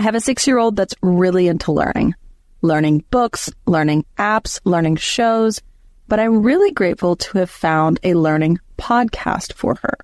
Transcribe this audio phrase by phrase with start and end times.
[0.00, 2.14] I have a six year old that's really into learning,
[2.62, 5.60] learning books, learning apps, learning shows,
[6.08, 9.98] but I'm really grateful to have found a learning podcast for her.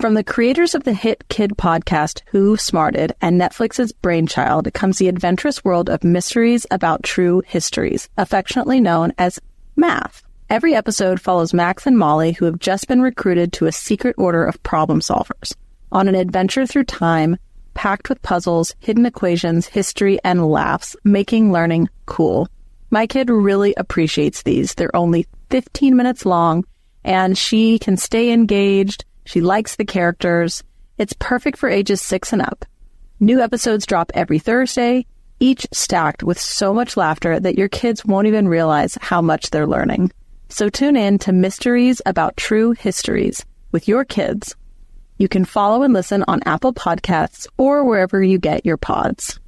[0.00, 5.08] From the creators of the hit kid podcast Who Smarted and Netflix's Brainchild comes the
[5.08, 9.38] adventurous world of mysteries about true histories, affectionately known as
[9.76, 10.22] math.
[10.48, 14.46] Every episode follows Max and Molly, who have just been recruited to a secret order
[14.46, 15.54] of problem solvers,
[15.92, 17.36] on an adventure through time
[17.74, 22.48] packed with puzzles, hidden equations, history, and laughs, making learning cool.
[22.90, 24.74] My kid really appreciates these.
[24.74, 26.64] They're only 15 minutes long,
[27.04, 29.04] and she can stay engaged.
[29.24, 30.62] She likes the characters.
[30.98, 32.64] It's perfect for ages six and up.
[33.20, 35.06] New episodes drop every Thursday,
[35.40, 39.66] each stacked with so much laughter that your kids won't even realize how much they're
[39.66, 40.10] learning.
[40.48, 44.54] So tune in to Mysteries About True Histories with your kids.
[45.22, 49.38] You can follow and listen on Apple Podcasts or wherever you get your pods.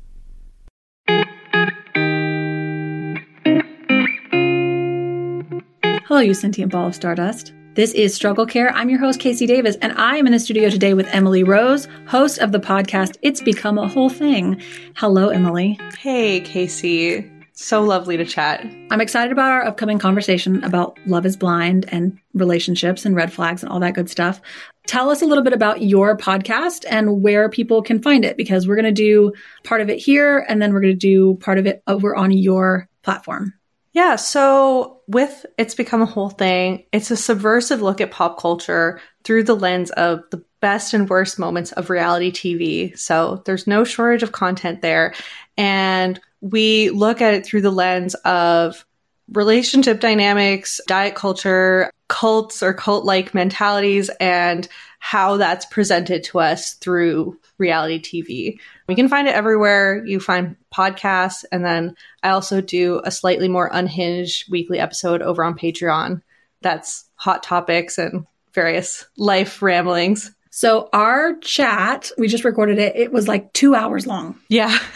[6.07, 7.53] Hello, you sentient ball of stardust.
[7.75, 8.71] This is Struggle Care.
[8.71, 11.89] I'm your host, KC Davis, and I am in the studio today with Emily Rose,
[12.07, 14.63] host of the podcast It's Become a Whole Thing.
[14.95, 15.81] Hello, Emily.
[15.99, 17.34] Hey, KC.
[17.57, 18.67] So lovely to chat.
[18.91, 23.63] I'm excited about our upcoming conversation about Love is Blind and relationships and red flags
[23.63, 24.41] and all that good stuff.
[24.89, 28.67] Tell us a little bit about your podcast and where people can find it because
[28.67, 31.59] we're going to do part of it here and then we're going to do part
[31.59, 33.55] of it over on your platform.
[33.93, 39.01] Yeah, so with It's Become a Whole Thing, it's a subversive look at pop culture
[39.23, 42.99] through the lens of the best and worst moments of reality TV.
[42.99, 45.15] So there's no shortage of content there.
[45.57, 48.85] And we look at it through the lens of
[49.33, 56.75] relationship dynamics, diet culture, cults or cult like mentalities, and how that's presented to us
[56.75, 58.59] through reality TV.
[58.89, 61.47] We can find it everywhere you find podcasts.
[61.51, 66.21] And then I also do a slightly more unhinged weekly episode over on Patreon.
[66.61, 70.31] That's hot topics and various life ramblings.
[70.51, 72.97] So our chat, we just recorded it.
[72.97, 74.39] It was like two hours long.
[74.51, 74.79] Yeah.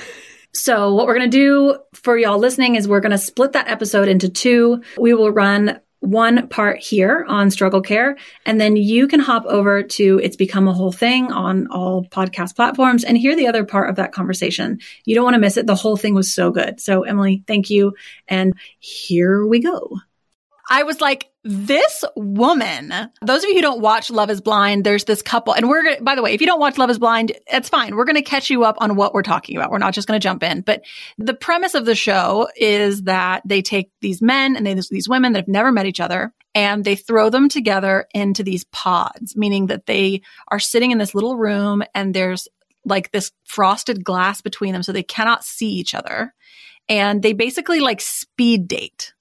[0.55, 3.69] So what we're going to do for y'all listening is we're going to split that
[3.69, 4.83] episode into two.
[4.99, 8.17] We will run one part here on struggle care
[8.47, 12.55] and then you can hop over to it's become a whole thing on all podcast
[12.55, 14.79] platforms and hear the other part of that conversation.
[15.05, 15.67] You don't want to miss it.
[15.67, 16.81] The whole thing was so good.
[16.81, 17.95] So emily thank you
[18.29, 19.99] and here we go
[20.69, 22.93] I was like, this woman,
[23.23, 25.55] those of you who don't watch Love is Blind, there's this couple.
[25.55, 27.97] And we're, by the way, if you don't watch Love is Blind, it's fine.
[27.97, 29.71] We're going to catch you up on what we're talking about.
[29.71, 30.61] We're not just going to jump in.
[30.61, 30.83] But
[31.17, 35.33] the premise of the show is that they take these men and they, these women
[35.33, 39.67] that have never met each other and they throw them together into these pods, meaning
[39.67, 42.47] that they are sitting in this little room and there's
[42.85, 46.35] like this frosted glass between them so they cannot see each other.
[46.91, 49.13] And they basically like speed date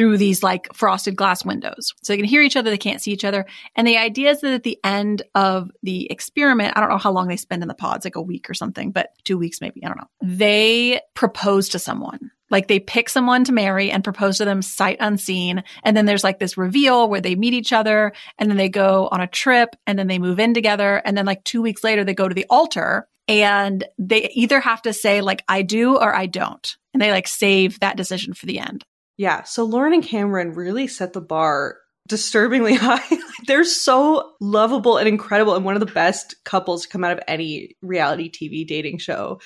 [0.00, 1.92] through these like frosted glass windows.
[2.02, 3.44] So they can hear each other, they can't see each other.
[3.76, 7.12] And the idea is that at the end of the experiment, I don't know how
[7.12, 9.84] long they spend in the pods, like a week or something, but two weeks maybe,
[9.84, 10.08] I don't know.
[10.22, 12.30] They propose to someone.
[12.48, 15.64] Like they pick someone to marry and propose to them sight unseen.
[15.82, 19.06] And then there's like this reveal where they meet each other and then they go
[19.12, 21.02] on a trip and then they move in together.
[21.04, 24.80] And then like two weeks later, they go to the altar and they either have
[24.82, 26.74] to say like, I do or I don't.
[26.94, 28.82] And they like save that decision for the end.
[29.20, 29.42] Yeah.
[29.42, 31.76] So Lauren and Cameron really set the bar
[32.08, 33.04] disturbingly high.
[33.46, 37.20] They're so lovable and incredible and one of the best couples to come out of
[37.28, 39.38] any reality TV dating show.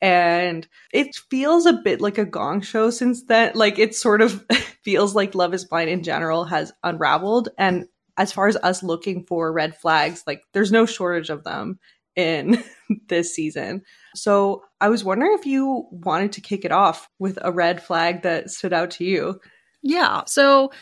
[0.00, 3.52] And it feels a bit like a gong show since then.
[3.54, 4.44] Like it sort of
[4.84, 7.50] feels like Love is Blind in general has unraveled.
[7.56, 7.86] And
[8.16, 11.78] as far as us looking for red flags, like there's no shortage of them
[12.16, 12.64] in
[13.08, 13.82] this season.
[14.14, 18.22] So I was wondering if you wanted to kick it off with a red flag
[18.22, 19.40] that stood out to you.
[19.82, 20.22] Yeah.
[20.26, 20.72] So,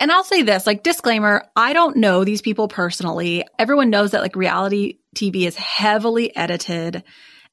[0.00, 3.44] and I'll say this like, disclaimer I don't know these people personally.
[3.58, 7.02] Everyone knows that like reality TV is heavily edited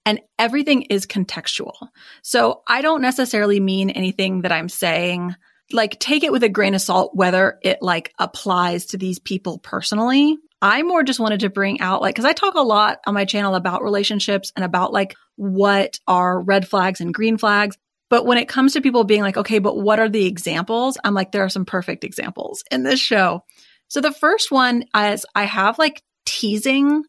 [0.06, 1.74] and everything is contextual.
[2.22, 5.36] So I don't necessarily mean anything that I'm saying.
[5.72, 9.60] Like, take it with a grain of salt whether it like applies to these people
[9.60, 10.38] personally.
[10.64, 13.26] I more just wanted to bring out like, cause I talk a lot on my
[13.26, 17.78] channel about relationships and about like what are red flags and green flags.
[18.10, 20.98] But when it comes to people being like, okay, but what are the examples?
[21.04, 23.44] I'm like, there are some perfect examples in this show.
[23.90, 27.04] So the first one is I have like teasing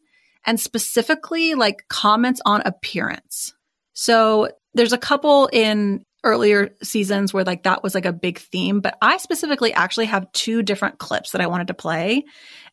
[0.45, 3.55] and specifically like comments on appearance.
[3.93, 8.81] So there's a couple in earlier seasons where like that was like a big theme,
[8.81, 12.25] but I specifically actually have two different clips that I wanted to play.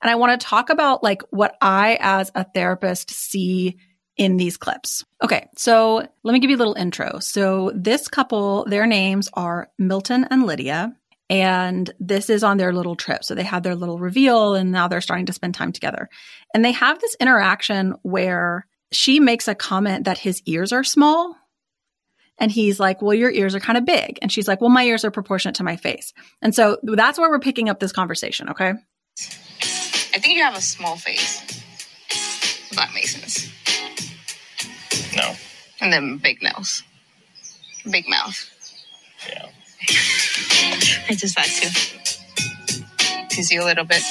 [0.01, 3.77] And I want to talk about like what I as a therapist see
[4.17, 5.03] in these clips.
[5.23, 7.19] Okay, so let me give you a little intro.
[7.19, 10.95] So this couple, their names are Milton and Lydia.
[11.29, 13.23] And this is on their little trip.
[13.23, 16.09] So they had their little reveal and now they're starting to spend time together.
[16.53, 21.35] And they have this interaction where she makes a comment that his ears are small.
[22.41, 24.17] And he's like, Well, your ears are kind of big.
[24.21, 26.11] And she's like, Well, my ears are proportionate to my face.
[26.41, 28.49] And so that's where we're picking up this conversation.
[28.49, 28.73] Okay.
[30.13, 31.39] I think you have a small face.
[32.09, 33.47] If that makes sense.
[35.15, 35.33] No.
[35.79, 36.83] And then big nose.
[37.89, 38.49] Big mouth.
[39.29, 39.47] Yeah.
[41.09, 44.01] I just had to tease you a little bit.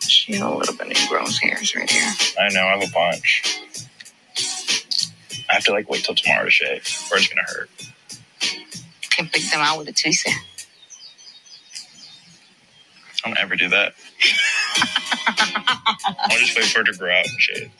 [0.00, 2.12] She had a little bit of gross hairs right here.
[2.38, 2.66] I know.
[2.66, 3.62] I have a bunch.
[5.50, 7.70] I have to like wait till tomorrow to shave, or it's gonna hurt.
[9.10, 10.30] Can pick them out with a tweezer.
[13.24, 13.94] I don't ever do that.
[15.26, 17.70] I'll just wait for it to grow out and shave.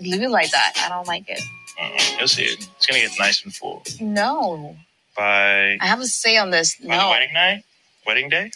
[0.00, 0.72] Leave it like that.
[0.84, 1.40] I don't like it.
[1.80, 2.18] Uh-uh.
[2.18, 2.68] You'll see it.
[2.76, 4.76] It's gonna get nice and full No.
[5.16, 6.74] by I have a say on this.
[6.76, 7.10] by the No.
[7.10, 7.64] wedding night,
[8.06, 8.50] wedding day.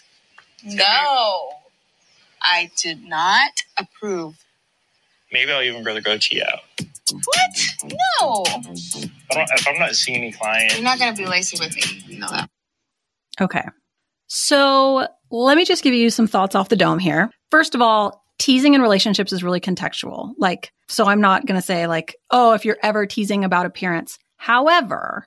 [0.64, 1.50] No.
[2.42, 4.36] I did not approve.
[5.32, 6.60] Maybe I'll even grow the goatee out.
[7.12, 7.50] What?
[7.84, 8.44] No.
[8.46, 9.50] I don't.
[9.52, 12.02] If I'm not seeing any clients, You're not going to be lazy with me.
[12.06, 12.50] You know that.
[13.40, 13.64] Okay.
[14.26, 17.30] So let me just give you some thoughts off the dome here.
[17.50, 20.34] First of all, teasing in relationships is really contextual.
[20.38, 24.18] Like, so I'm not going to say, like, oh, if you're ever teasing about appearance.
[24.36, 25.26] However,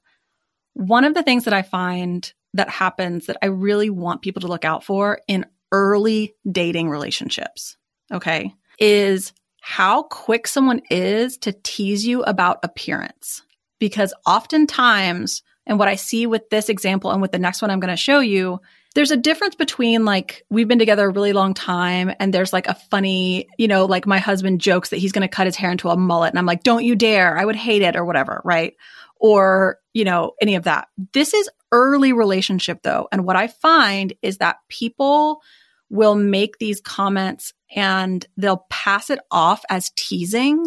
[0.73, 4.47] one of the things that I find that happens that I really want people to
[4.47, 7.77] look out for in early dating relationships,
[8.11, 13.41] okay, is how quick someone is to tease you about appearance.
[13.79, 17.79] Because oftentimes, and what I see with this example and with the next one I'm
[17.79, 18.59] going to show you,
[18.95, 22.67] there's a difference between like we've been together a really long time and there's like
[22.67, 25.71] a funny, you know, like my husband jokes that he's going to cut his hair
[25.71, 27.38] into a mullet and I'm like, don't you dare.
[27.38, 28.41] I would hate it or whatever.
[28.44, 28.75] Right.
[29.17, 30.88] Or, you know, any of that.
[31.13, 33.07] This is early relationship though.
[33.11, 35.41] And what I find is that people
[35.89, 40.65] will make these comments and they'll pass it off as teasing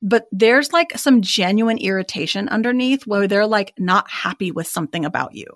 [0.00, 5.34] but there's like some genuine irritation underneath where they're like not happy with something about
[5.34, 5.46] you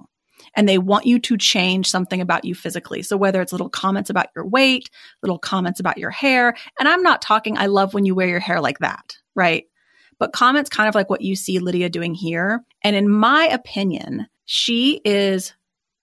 [0.56, 3.03] and they want you to change something about you physically.
[3.03, 4.91] So whether it's little comments about your weight,
[5.23, 8.41] little comments about your hair, and I'm not talking, I love when you wear your
[8.41, 9.65] hair like that, right?
[10.19, 12.65] But comments kind of like what you see Lydia doing here.
[12.82, 15.55] And in my opinion, she is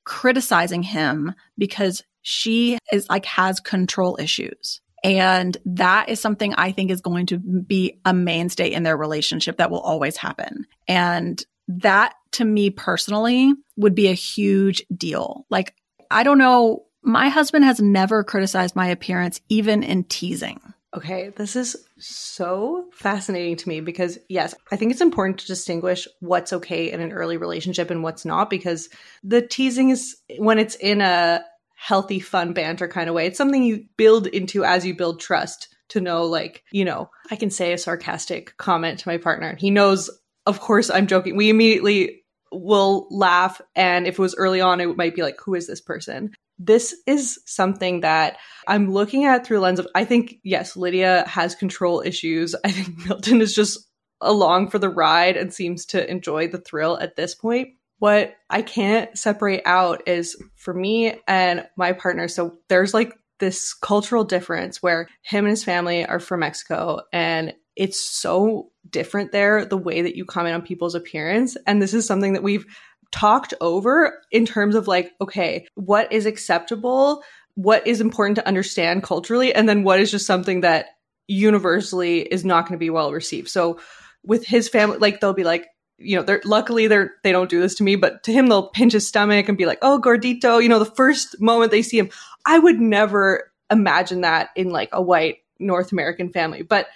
[0.03, 4.81] criticizing him because she is like has control issues.
[5.03, 9.57] And that is something I think is going to be a mainstay in their relationship
[9.57, 10.65] that will always happen.
[10.87, 15.45] And that to me personally would be a huge deal.
[15.49, 15.73] Like,
[16.11, 16.85] I don't know.
[17.01, 20.59] My husband has never criticized my appearance, even in teasing.
[20.95, 26.07] Okay, this is so fascinating to me because, yes, I think it's important to distinguish
[26.19, 28.89] what's okay in an early relationship and what's not because
[29.23, 31.45] the teasing is when it's in a
[31.75, 33.27] healthy, fun banter kind of way.
[33.27, 37.35] It's something you build into as you build trust to know, like, you know, I
[37.35, 39.55] can say a sarcastic comment to my partner.
[39.59, 40.09] He knows,
[40.47, 41.37] of course, I'm joking.
[41.37, 43.61] We immediately will laugh.
[43.75, 46.33] And if it was early on, it might be like, who is this person?
[46.59, 51.55] This is something that I'm looking at through lens of, I think, yes, Lydia has
[51.55, 52.55] control issues.
[52.63, 53.79] I think Milton is just
[54.21, 57.69] along for the ride and seems to enjoy the thrill at this point
[57.99, 62.27] what I can't separate out is for me and my partner.
[62.27, 67.53] So there's like this cultural difference where him and his family are from Mexico and
[67.75, 71.55] it's so different there, the way that you comment on people's appearance.
[71.65, 72.65] And this is something that we've
[73.11, 77.23] talked over in terms of like, okay, what is acceptable?
[77.55, 79.53] What is important to understand culturally?
[79.53, 80.87] And then what is just something that
[81.27, 83.49] universally is not going to be well received.
[83.49, 83.79] So
[84.23, 87.59] with his family, like they'll be like, you know, they're luckily they're they don't do
[87.59, 90.63] this to me, but to him they'll pinch his stomach and be like, "Oh, gordito,"
[90.63, 92.09] you know, the first moment they see him.
[92.45, 96.61] I would never imagine that in like a white North American family.
[96.61, 96.87] But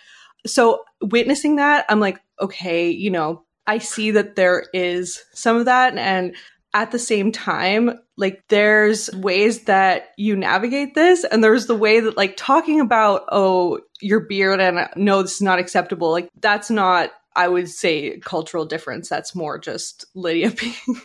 [0.45, 5.65] so witnessing that, I'm like, okay, you know, I see that there is some of
[5.65, 6.35] that and
[6.73, 11.99] at the same time, like there's ways that you navigate this and there's the way
[11.99, 16.11] that like talking about oh, your beard and uh, no this is not acceptable.
[16.11, 19.09] Like that's not I would say cultural difference.
[19.09, 21.01] That's more just Lydia being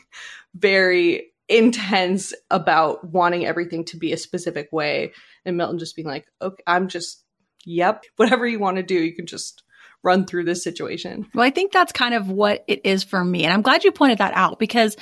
[0.55, 5.13] very intense about wanting everything to be a specific way,
[5.45, 7.25] and Milton just being like, "Okay, I'm just,
[7.65, 9.63] yep, whatever you want to do, you can just
[10.03, 13.45] run through this situation." Well, I think that's kind of what it is for me.
[13.45, 14.97] And I'm glad you pointed that out because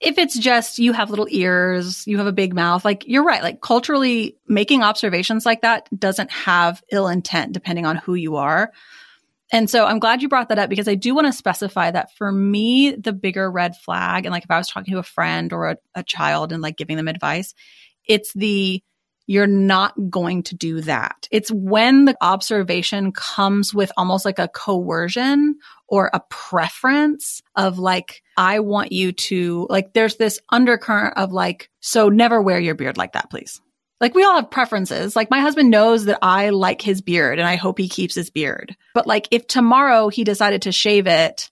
[0.00, 3.42] if it's just you have little ears, you have a big mouth, like you're right.
[3.42, 8.72] Like culturally making observations like that doesn't have ill intent depending on who you are.
[9.52, 12.16] And so I'm glad you brought that up because I do want to specify that
[12.16, 15.52] for me, the bigger red flag, and like if I was talking to a friend
[15.52, 17.52] or a, a child and like giving them advice,
[18.06, 18.82] it's the
[19.26, 21.28] you're not going to do that.
[21.30, 28.22] It's when the observation comes with almost like a coercion or a preference of like,
[28.36, 32.96] I want you to, like, there's this undercurrent of like, so never wear your beard
[32.96, 33.60] like that, please.
[34.00, 35.14] Like we all have preferences.
[35.14, 38.30] Like my husband knows that I like his beard and I hope he keeps his
[38.30, 38.74] beard.
[38.94, 41.50] But like if tomorrow he decided to shave it,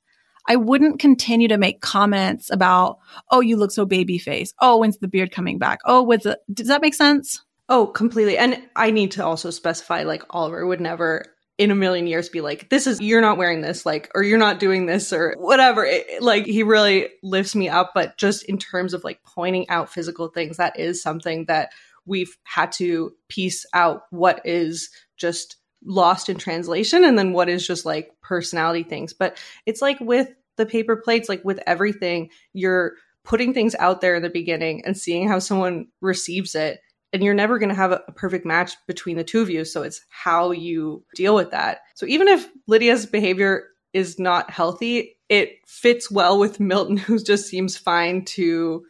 [0.49, 4.55] I wouldn't continue to make comments about, oh, you look so baby face.
[4.59, 5.81] Oh, when's the beard coming back?
[5.85, 6.39] Oh, it?
[6.51, 7.45] Does that make sense?
[7.69, 8.39] Oh, completely.
[8.39, 11.25] And I need to also specify like Oliver would never
[11.59, 14.39] in a million years be like, this is, you're not wearing this, like, or you're
[14.39, 15.85] not doing this, or whatever.
[15.85, 17.91] It, like, he really lifts me up.
[17.95, 21.73] But just in terms of like pointing out physical things, that is something that
[22.07, 27.67] we've had to piece out what is just lost in translation and then what is
[27.67, 29.13] just like personality things.
[29.13, 32.93] But it's like with the paper plates, like with everything, you're
[33.25, 36.81] putting things out there in the beginning and seeing how someone receives it.
[37.13, 39.65] And you're never going to have a, perfect match between the two of you.
[39.65, 41.79] So it's how you deal with that.
[41.95, 47.49] So even if Lydia's behavior is not healthy, it fits well with Milton, who just
[47.49, 48.85] seems fine to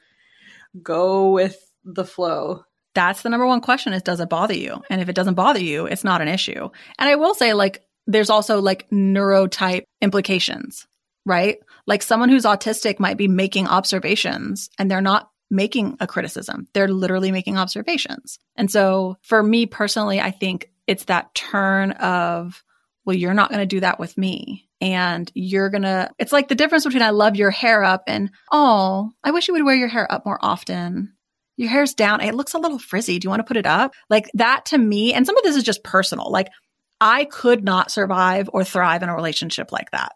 [0.82, 2.64] go with the flow
[2.98, 4.82] that's the number one question is does it bother you?
[4.90, 6.68] And if it doesn't bother you, it's not an issue.
[6.98, 10.88] And I will say like there's also like neurotype implications,
[11.24, 11.58] right?
[11.86, 16.68] Like someone who's autistic might be making observations and they're not making a criticism.
[16.72, 18.38] They're literally making observations.
[18.56, 22.62] And so for me personally, I think it's that turn of,
[23.04, 24.68] well, you're not going to do that with me.
[24.80, 28.30] And you're going to, it's like the difference between I love your hair up and,
[28.52, 31.14] oh, I wish you would wear your hair up more often
[31.58, 32.20] your hair's down.
[32.20, 33.18] It looks a little frizzy.
[33.18, 33.92] Do you want to put it up?
[34.08, 36.30] Like that to me, and some of this is just personal.
[36.30, 36.48] Like
[37.00, 40.12] I could not survive or thrive in a relationship like that.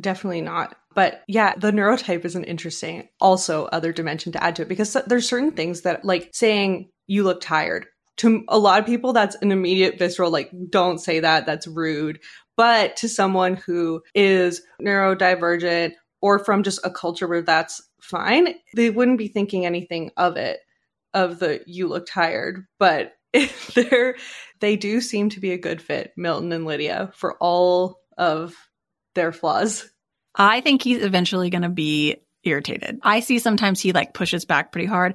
[0.00, 0.74] Definitely not.
[0.96, 4.96] But yeah, the neurotype is an interesting also other dimension to add to it because
[5.06, 7.86] there's certain things that like saying you look tired.
[8.18, 12.18] To a lot of people that's an immediate visceral like don't say that that's rude.
[12.56, 18.88] But to someone who is neurodivergent or from just a culture where that's fine they
[18.88, 20.60] wouldn't be thinking anything of it
[21.12, 23.12] of the you look tired, but
[23.74, 24.16] they're
[24.60, 28.54] they do seem to be a good fit, Milton and Lydia, for all of
[29.14, 29.90] their flaws.
[30.36, 33.00] I think he's eventually going to be irritated.
[33.02, 35.14] I see sometimes he like pushes back pretty hard.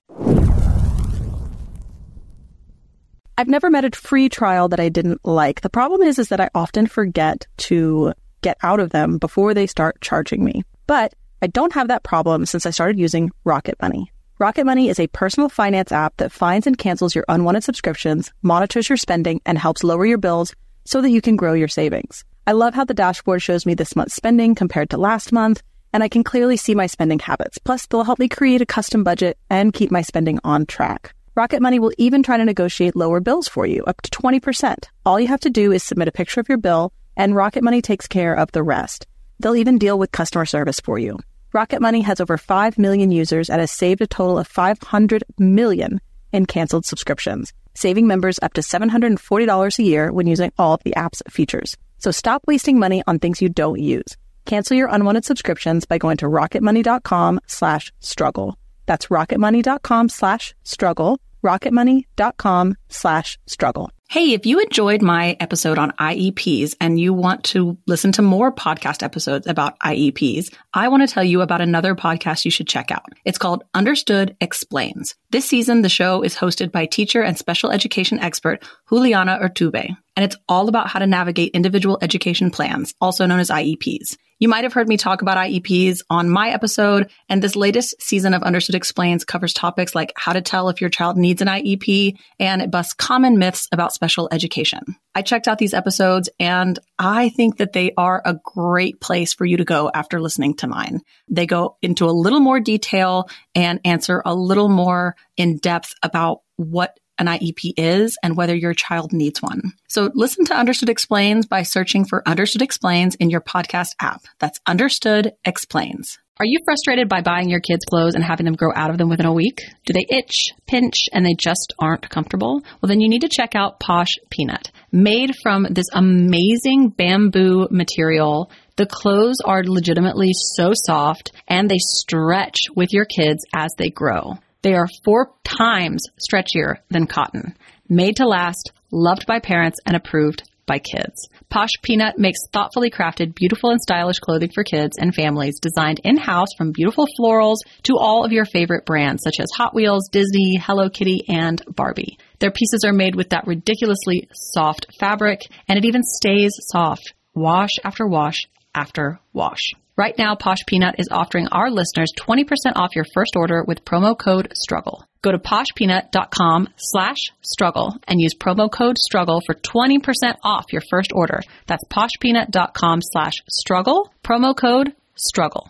[3.38, 5.62] I've never met a free trial that I didn't like.
[5.62, 9.68] The problem is is that I often forget to get out of them before they
[9.68, 10.64] start charging me.
[10.88, 14.12] But I don't have that problem since I started using Rocket Money.
[14.40, 18.90] Rocket Money is a personal finance app that finds and cancels your unwanted subscriptions, monitors
[18.90, 20.54] your spending, and helps lower your bills
[20.86, 22.26] so that you can grow your savings.
[22.48, 25.62] I love how the dashboard shows me this month's spending compared to last month,
[25.94, 27.60] and I can clearly see my spending habits.
[27.60, 31.14] Plus, they'll help me create a custom budget and keep my spending on track.
[31.36, 34.86] Rocket Money will even try to negotiate lower bills for you, up to 20%.
[35.06, 37.82] All you have to do is submit a picture of your bill, and Rocket Money
[37.82, 39.06] takes care of the rest.
[39.40, 41.20] They'll even deal with customer service for you.
[41.54, 46.02] Rocket Money has over 5 million users and has saved a total of 500 million
[46.34, 50.96] in canceled subscriptions, saving members up to $740 a year when using all of the
[50.96, 51.78] app's features.
[52.04, 54.18] So stop wasting money on things you don't use.
[54.46, 58.58] Cancel your unwanted subscriptions by going to rocketmoney.com slash struggle.
[58.88, 63.92] That's rocketmoney.com slash struggle rocketmoney.com slash struggle.
[64.12, 68.52] Hey, if you enjoyed my episode on IEPs and you want to listen to more
[68.52, 72.92] podcast episodes about IEPs, I want to tell you about another podcast you should check
[72.92, 73.06] out.
[73.24, 75.16] It's called Understood Explains.
[75.30, 80.26] This season, the show is hosted by teacher and special education expert Juliana Urtubey, and
[80.26, 84.18] it's all about how to navigate individual education plans, also known as IEPs.
[84.42, 88.34] You might have heard me talk about IEPs on my episode, and this latest season
[88.34, 92.18] of Understood Explains covers topics like how to tell if your child needs an IEP,
[92.40, 94.82] and it busts common myths about special education.
[95.14, 99.46] I checked out these episodes, and I think that they are a great place for
[99.46, 101.02] you to go after listening to mine.
[101.30, 106.40] They go into a little more detail and answer a little more in depth about
[106.56, 109.62] what an IEP is and whether your child needs one.
[109.88, 114.24] So listen to Understood Explains by searching for Understood Explains in your podcast app.
[114.40, 116.18] That's Understood Explains.
[116.40, 119.10] Are you frustrated by buying your kids clothes and having them grow out of them
[119.10, 119.60] within a week?
[119.86, 122.62] Do they itch, pinch, and they just aren't comfortable?
[122.82, 124.72] Well, then you need to check out Posh Peanut.
[124.92, 132.58] Made from this amazing bamboo material, the clothes are legitimately so soft and they stretch
[132.76, 134.40] with your kids as they grow.
[134.62, 137.56] They are four times stretchier than cotton,
[137.90, 141.28] made to last, loved by parents, and approved by kids.
[141.50, 146.48] Posh Peanut makes thoughtfully crafted, beautiful and stylish clothing for kids and families designed in-house
[146.58, 150.90] from beautiful florals to all of your favorite brands such as Hot Wheels, Disney, Hello
[150.90, 152.18] Kitty, and Barbie.
[152.40, 157.14] Their pieces are made with that ridiculously soft fabric and it even stays soft.
[157.34, 159.74] Wash after wash after wash.
[160.02, 164.18] Right now, Posh Peanut is offering our listeners 20% off your first order with promo
[164.18, 165.06] code STRUGGLE.
[165.22, 170.00] Go to poshpeanut.com slash struggle and use promo code struggle for 20%
[170.44, 171.42] off your first order.
[171.68, 175.70] That's poshpeanut.com slash struggle, promo code struggle.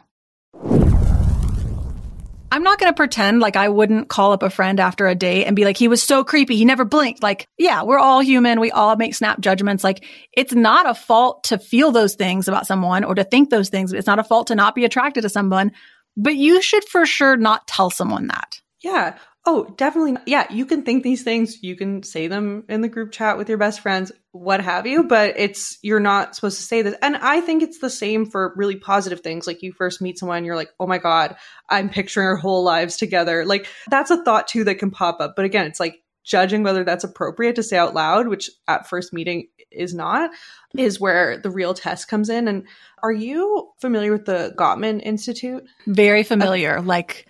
[2.52, 5.46] I'm not going to pretend like I wouldn't call up a friend after a date
[5.46, 6.58] and be like, he was so creepy.
[6.58, 7.24] He never blinked.
[7.24, 8.60] Like, yeah, we're all human.
[8.60, 9.86] We all make snap judgments.
[9.86, 10.04] Like,
[10.34, 13.94] it's not a fault to feel those things about someone or to think those things.
[13.94, 15.72] It's not a fault to not be attracted to someone,
[16.18, 18.60] but you should for sure not tell someone that.
[18.84, 19.18] Yeah.
[19.44, 20.18] Oh, definitely.
[20.28, 23.50] Yeah, you can think these things, you can say them in the group chat with
[23.50, 26.96] your best friends, what have you, but it's you're not supposed to say this.
[27.02, 29.48] And I think it's the same for really positive things.
[29.48, 32.98] Like you first meet someone, you're like, "Oh my god, I'm picturing our whole lives
[32.98, 35.34] together." Like that's a thought too that can pop up.
[35.36, 39.12] But again, it's like judging whether that's appropriate to say out loud, which at first
[39.12, 40.30] meeting is not,
[40.78, 42.48] is where the real test comes in.
[42.48, 42.68] And
[43.02, 45.64] are you familiar with the Gottman Institute?
[45.88, 46.78] Very familiar.
[46.78, 47.26] Uh, like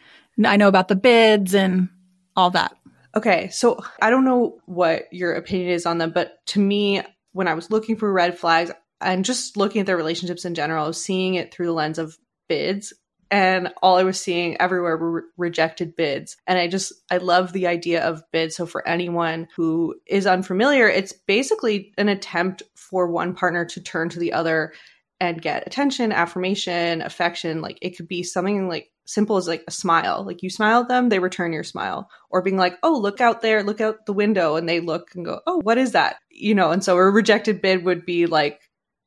[0.45, 1.87] I know about the bids and
[2.35, 2.75] all that.
[3.15, 7.01] Okay, so I don't know what your opinion is on them, but to me,
[7.33, 8.71] when I was looking for red flags
[9.01, 11.99] and just looking at their relationships in general, I was seeing it through the lens
[11.99, 12.93] of bids.
[13.29, 16.35] And all I was seeing everywhere were rejected bids.
[16.47, 18.57] And I just, I love the idea of bids.
[18.57, 24.09] So for anyone who is unfamiliar, it's basically an attempt for one partner to turn
[24.09, 24.73] to the other
[25.21, 27.61] and get attention, affirmation, affection.
[27.61, 30.25] Like it could be something like simple as like a smile.
[30.25, 32.09] Like you smile at them, they return your smile.
[32.31, 34.55] Or being like, oh, look out there, look out the window.
[34.55, 36.15] And they look and go, oh, what is that?
[36.31, 38.61] You know, and so a rejected bid would be like,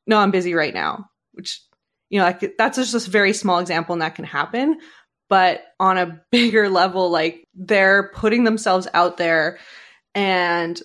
[0.07, 1.61] no, I'm busy right now, which,
[2.11, 4.79] you know, like that's just a very small example and that can happen.
[5.29, 9.59] But on a bigger level, like they're putting themselves out there
[10.15, 10.81] and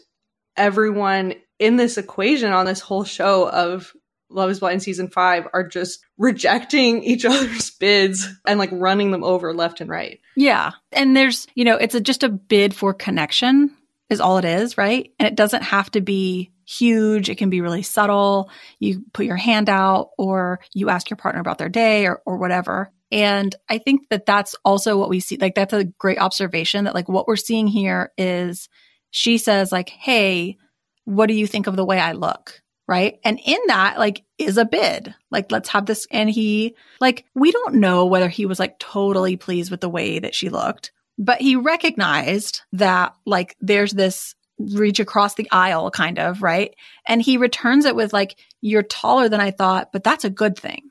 [0.58, 3.94] everyone in this equation on this whole show of
[4.30, 9.24] Love is Blind season five are just rejecting each other's bids and like running them
[9.24, 10.20] over left and right.
[10.36, 10.72] Yeah.
[10.92, 13.76] And there's, you know, it's a, just a bid for connection
[14.10, 15.12] is all it is, right?
[15.20, 17.30] And it doesn't have to be huge.
[17.30, 18.50] It can be really subtle.
[18.80, 22.38] You put your hand out or you ask your partner about their day or, or
[22.38, 22.92] whatever.
[23.12, 25.38] And I think that that's also what we see.
[25.38, 28.70] Like that's a great observation that like what we're seeing here is
[29.10, 30.58] she says like, Hey,
[31.06, 32.62] what do you think of the way I look?
[32.89, 33.19] Right?
[33.23, 35.13] And in that, like, is a bid.
[35.30, 36.08] Like, let's have this.
[36.10, 40.17] And he, like, we don't know whether he was like totally pleased with the way
[40.17, 46.17] that she looked, but he recognized that, like, there's this reach across the aisle kind
[46.17, 46.73] of, right?
[47.08, 50.58] And he returns it with, like, you're taller than I thought, but that's a good
[50.58, 50.89] thing,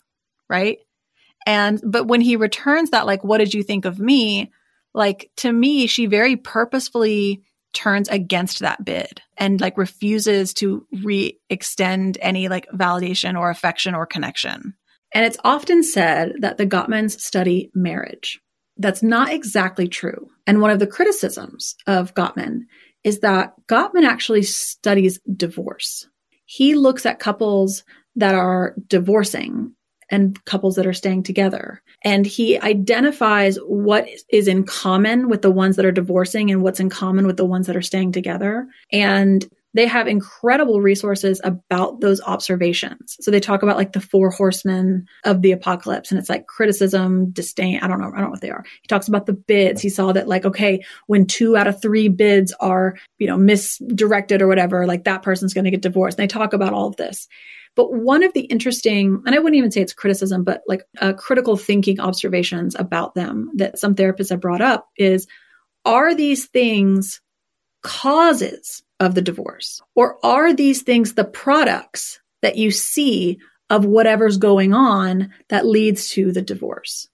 [0.48, 0.78] right?
[1.46, 4.52] And, but when he returns that, like, what did you think of me?
[4.94, 12.18] Like, to me, she very purposefully turns against that bid and like refuses to re-extend
[12.20, 14.74] any like validation or affection or connection.
[15.14, 18.40] And it's often said that the Gottmans study marriage.
[18.76, 20.28] That's not exactly true.
[20.46, 22.60] And one of the criticisms of Gottman
[23.04, 26.06] is that Gottman actually studies divorce.
[26.44, 27.84] He looks at couples
[28.16, 29.74] that are divorcing
[30.10, 31.82] and couples that are staying together.
[32.04, 36.80] And he identifies what is in common with the ones that are divorcing and what's
[36.80, 38.66] in common with the ones that are staying together.
[38.92, 43.16] And they have incredible resources about those observations.
[43.20, 47.30] So they talk about like the four horsemen of the apocalypse and it's like criticism,
[47.30, 47.80] disdain.
[47.80, 48.08] I don't know.
[48.08, 48.64] I don't know what they are.
[48.82, 49.82] He talks about the bids.
[49.82, 54.40] He saw that like, okay, when two out of three bids are, you know, misdirected
[54.40, 56.18] or whatever, like that person's going to get divorced.
[56.18, 57.28] And they talk about all of this.
[57.78, 61.12] But one of the interesting, and I wouldn't even say it's criticism, but like uh,
[61.12, 65.28] critical thinking observations about them that some therapists have brought up is
[65.84, 67.20] are these things
[67.84, 69.80] causes of the divorce?
[69.94, 73.38] Or are these things the products that you see
[73.70, 77.08] of whatever's going on that leads to the divorce?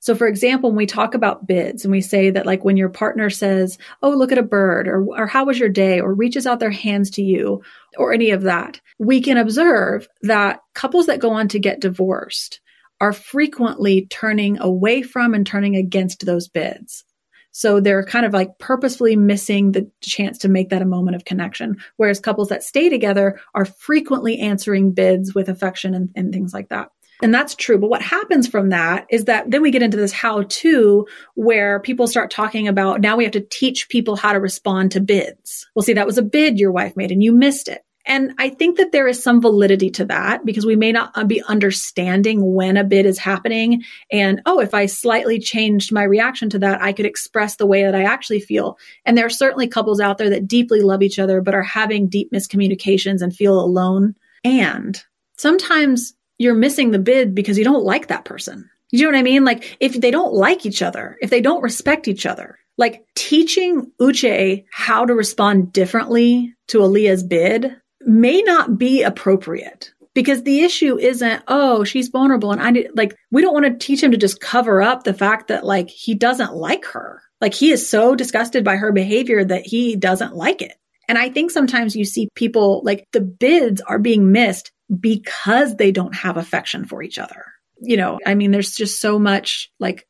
[0.00, 2.88] So for example, when we talk about bids and we say that like when your
[2.88, 6.46] partner says, Oh, look at a bird or, or how was your day or reaches
[6.46, 7.62] out their hands to you
[7.96, 12.60] or any of that, we can observe that couples that go on to get divorced
[13.00, 17.04] are frequently turning away from and turning against those bids.
[17.52, 21.24] So they're kind of like purposefully missing the chance to make that a moment of
[21.24, 21.78] connection.
[21.96, 26.68] Whereas couples that stay together are frequently answering bids with affection and, and things like
[26.68, 26.90] that.
[27.22, 27.78] And that's true.
[27.78, 31.80] But what happens from that is that then we get into this how to where
[31.80, 35.66] people start talking about now we have to teach people how to respond to bids.
[35.74, 37.84] Well, see, that was a bid your wife made and you missed it.
[38.06, 41.42] And I think that there is some validity to that because we may not be
[41.42, 43.82] understanding when a bid is happening.
[44.10, 47.84] And, oh, if I slightly changed my reaction to that, I could express the way
[47.84, 48.78] that I actually feel.
[49.04, 52.08] And there are certainly couples out there that deeply love each other, but are having
[52.08, 54.14] deep miscommunications and feel alone.
[54.44, 55.00] And
[55.36, 58.68] sometimes you're missing the bid because you don't like that person.
[58.90, 59.44] You know what I mean?
[59.44, 63.92] Like if they don't like each other, if they don't respect each other, like teaching
[64.00, 70.98] Uche how to respond differently to Aaliyah's bid may not be appropriate because the issue
[70.98, 72.52] isn't, oh, she's vulnerable.
[72.52, 75.12] And I did, like, we don't want to teach him to just cover up the
[75.12, 77.22] fact that like he doesn't like her.
[77.42, 80.72] Like he is so disgusted by her behavior that he doesn't like it.
[81.06, 85.92] And I think sometimes you see people like the bids are being missed because they
[85.92, 87.44] don't have affection for each other.
[87.80, 90.06] You know, I mean, there's just so much like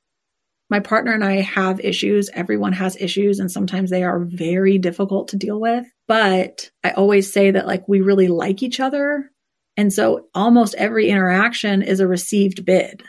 [0.71, 2.31] my partner and I have issues.
[2.33, 5.85] Everyone has issues, and sometimes they are very difficult to deal with.
[6.09, 9.31] But I always say that like we really like each other.
[9.77, 13.03] And so almost every interaction is a received bid.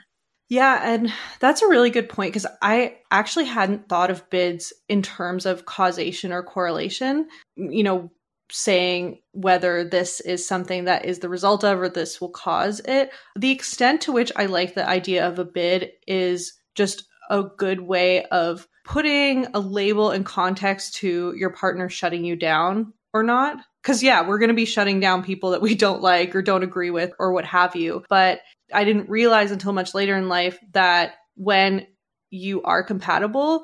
[0.50, 5.02] Yeah, and that's a really good point because I actually hadn't thought of bids in
[5.02, 7.28] terms of causation or correlation.
[7.56, 8.12] You know,
[8.52, 13.12] saying whether this is something that is the result of or this will cause it.
[13.36, 17.82] The extent to which I like the idea of a bid is just a good
[17.82, 23.58] way of putting a label and context to your partner shutting you down or not.
[23.82, 26.64] Because, yeah, we're going to be shutting down people that we don't like or don't
[26.64, 28.04] agree with or what have you.
[28.10, 28.42] But
[28.74, 31.88] I didn't realize until much later in life that when
[32.30, 33.64] you are compatible,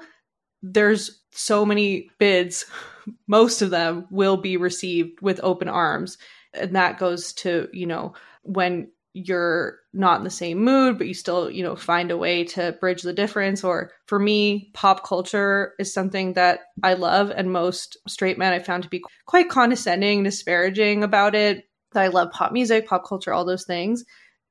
[0.64, 2.66] there's so many bids,
[3.28, 6.18] most of them will be received with open arms.
[6.54, 11.14] And that goes to, you know, when you're not in the same mood, but you
[11.14, 13.64] still, you know, find a way to bridge the difference.
[13.64, 18.60] Or for me, pop culture is something that I love, and most straight men I
[18.60, 21.64] found to be quite condescending, disparaging about it.
[21.96, 24.04] I love pop music, pop culture, all those things.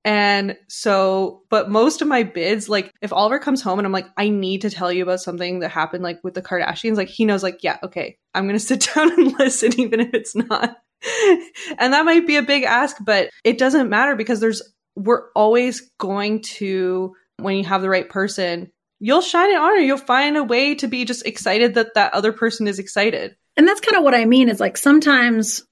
[0.06, 4.06] And so, but most of my bids, like if Oliver comes home and I'm like,
[4.16, 7.24] I need to tell you about something that happened like with the Kardashians, like he
[7.24, 10.76] knows, like, yeah, okay, I'm going to sit down and listen, even if it's not
[11.78, 14.62] and that might be a big ask, but it doesn't matter because there's,
[14.94, 19.76] we're always going to, when you have the right person, you'll shine an honor.
[19.76, 23.36] You'll find a way to be just excited that that other person is excited.
[23.56, 25.64] And that's kind of what I mean is like sometimes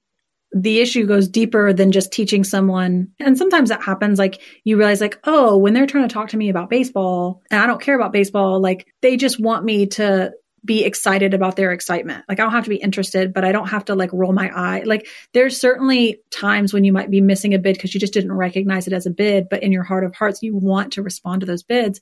[0.51, 3.09] the issue goes deeper than just teaching someone.
[3.19, 4.19] And sometimes that happens.
[4.19, 7.61] Like you realize, like, oh, when they're trying to talk to me about baseball and
[7.61, 10.31] I don't care about baseball, like they just want me to
[10.63, 12.25] be excited about their excitement.
[12.27, 14.49] Like I don't have to be interested, but I don't have to like roll my
[14.49, 14.81] eye.
[14.83, 18.33] Like there's certainly times when you might be missing a bid because you just didn't
[18.33, 21.41] recognize it as a bid, but in your heart of hearts, you want to respond
[21.41, 22.01] to those bids.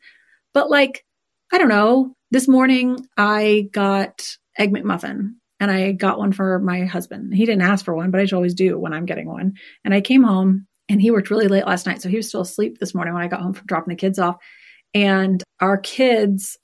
[0.54, 1.04] But like,
[1.52, 6.84] I don't know, this morning I got egg McMuffin and I got one for my
[6.84, 7.34] husband.
[7.34, 9.54] He didn't ask for one, but I always do when I'm getting one.
[9.86, 12.02] And I came home and he worked really late last night.
[12.02, 14.20] So he was still asleep this morning when I got home from dropping the kids
[14.20, 14.36] off.
[14.94, 16.58] And our kids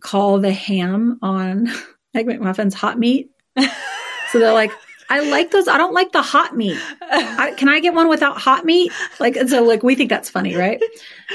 [0.00, 1.68] call the ham on
[2.14, 3.28] Egg McMuffins hot meat.
[3.58, 4.72] so they're like,
[5.10, 5.68] I like those.
[5.68, 6.78] I don't like the hot meat.
[7.02, 8.90] I, can I get one without hot meat?
[9.20, 10.82] Like, so like we think that's funny, right?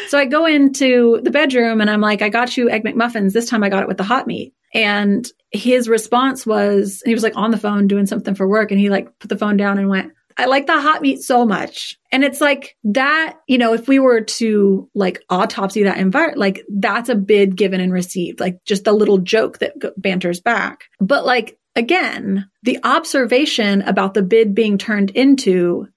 [0.08, 3.34] So I go into the bedroom and I'm like, I got you egg McMuffins.
[3.34, 4.56] This time I got it with the hot meat.
[4.73, 8.79] And his response was, he was like on the phone doing something for work and
[8.79, 11.97] he like put the phone down and went, I like the hot meat so much.
[12.13, 16.63] And it's like that, you know, if we were to like autopsy that environment, like
[16.69, 20.86] that's a bid given and received, like just a little joke that banters back.
[21.01, 25.88] But like, again, the observation about the bid being turned into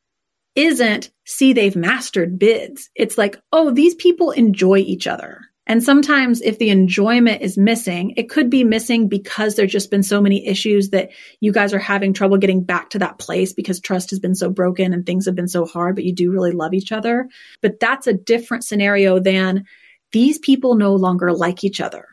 [0.57, 2.91] isn't see they've mastered bids.
[2.97, 5.41] It's like, oh, these people enjoy each other.
[5.67, 10.03] And sometimes if the enjoyment is missing, it could be missing because there's just been
[10.03, 13.81] so many issues that you guys are having trouble getting back to that place because
[13.81, 16.51] trust has been so broken and things have been so hard, but you do really
[16.51, 17.29] love each other.
[17.61, 19.65] But that's a different scenario than
[20.11, 22.07] these people no longer like each other.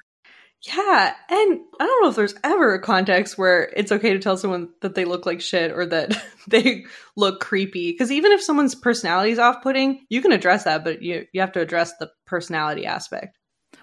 [0.62, 4.36] Yeah, and I don't know if there's ever a context where it's okay to tell
[4.36, 6.86] someone that they look like shit or that they
[7.16, 7.92] look creepy.
[7.92, 11.54] Because even if someone's personality is off-putting, you can address that, but you you have
[11.54, 13.38] to address the personality aspect.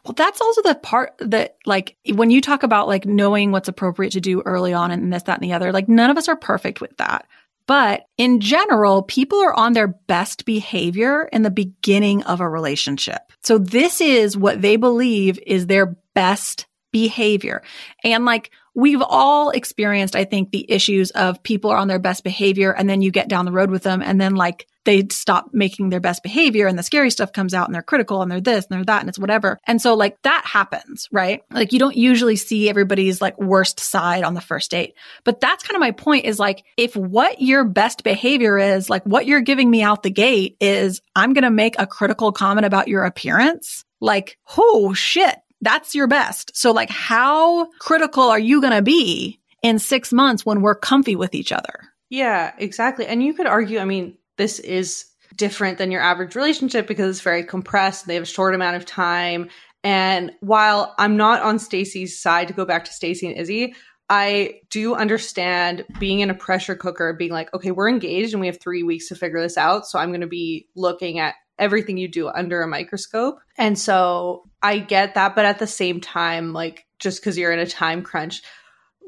[0.06, 4.12] Well, that's also the part that, like, when you talk about like knowing what's appropriate
[4.12, 6.36] to do early on and this, that, and the other, like, none of us are
[6.36, 7.26] perfect with that.
[7.66, 13.32] But in general, people are on their best behavior in the beginning of a relationship.
[13.42, 17.62] So this is what they believe is their best behavior.
[18.04, 22.22] And like we've all experienced, I think, the issues of people are on their best
[22.22, 25.50] behavior and then you get down the road with them and then like they stop
[25.52, 28.40] making their best behavior and the scary stuff comes out and they're critical and they're
[28.40, 29.58] this and they're that and it's whatever.
[29.66, 31.42] And so like that happens, right?
[31.50, 34.94] Like you don't usually see everybody's like worst side on the first date.
[35.24, 39.04] But that's kind of my point is like if what your best behavior is, like
[39.04, 42.64] what you're giving me out the gate is I'm going to make a critical comment
[42.64, 46.56] about your appearance, like, oh shit, that's your best.
[46.56, 51.16] So like how critical are you going to be in six months when we're comfy
[51.16, 51.80] with each other?
[52.08, 53.06] Yeah, exactly.
[53.06, 57.24] And you could argue, I mean, this is different than your average relationship because it's
[57.24, 58.06] very compressed.
[58.06, 59.48] They have a short amount of time.
[59.82, 63.74] And while I'm not on Stacy's side to go back to Stacy and Izzy,
[64.08, 68.46] I do understand being in a pressure cooker, being like, okay, we're engaged and we
[68.46, 69.86] have three weeks to figure this out.
[69.86, 73.38] So I'm going to be looking at everything you do under a microscope.
[73.56, 75.34] And so I get that.
[75.34, 78.42] But at the same time, like, just because you're in a time crunch,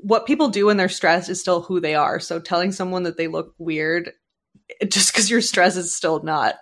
[0.03, 2.19] what people do when they're stressed is still who they are.
[2.19, 4.13] So telling someone that they look weird
[4.89, 6.57] just because your stress is still not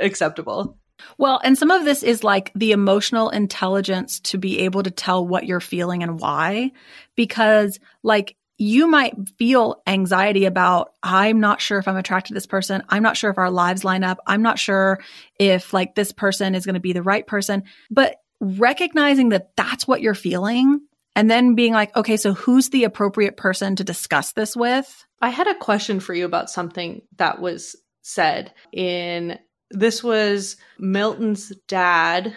[0.00, 0.78] acceptable.
[1.18, 5.26] Well, and some of this is like the emotional intelligence to be able to tell
[5.26, 6.72] what you're feeling and why.
[7.14, 12.46] Because, like, you might feel anxiety about, I'm not sure if I'm attracted to this
[12.46, 12.82] person.
[12.88, 14.18] I'm not sure if our lives line up.
[14.26, 14.98] I'm not sure
[15.38, 17.64] if, like, this person is going to be the right person.
[17.90, 20.80] But recognizing that that's what you're feeling
[21.14, 25.05] and then being like, okay, so who's the appropriate person to discuss this with?
[25.20, 29.38] I had a question for you about something that was said in
[29.70, 32.36] this was Milton's dad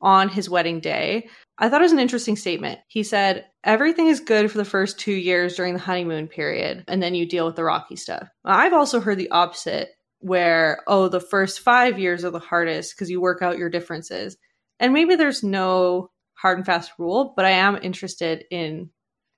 [0.00, 1.28] on his wedding day.
[1.58, 2.80] I thought it was an interesting statement.
[2.88, 7.02] He said, Everything is good for the first two years during the honeymoon period, and
[7.02, 8.28] then you deal with the rocky stuff.
[8.44, 13.10] I've also heard the opposite, where, oh, the first five years are the hardest because
[13.10, 14.36] you work out your differences.
[14.78, 18.90] And maybe there's no hard and fast rule, but I am interested in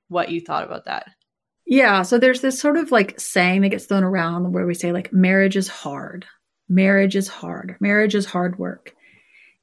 [0.08, 1.06] what you thought about that.
[1.70, 2.00] Yeah.
[2.00, 5.12] So there's this sort of like saying that gets thrown around where we say, like,
[5.12, 6.24] marriage is hard.
[6.66, 7.76] Marriage is hard.
[7.78, 8.94] Marriage is hard work.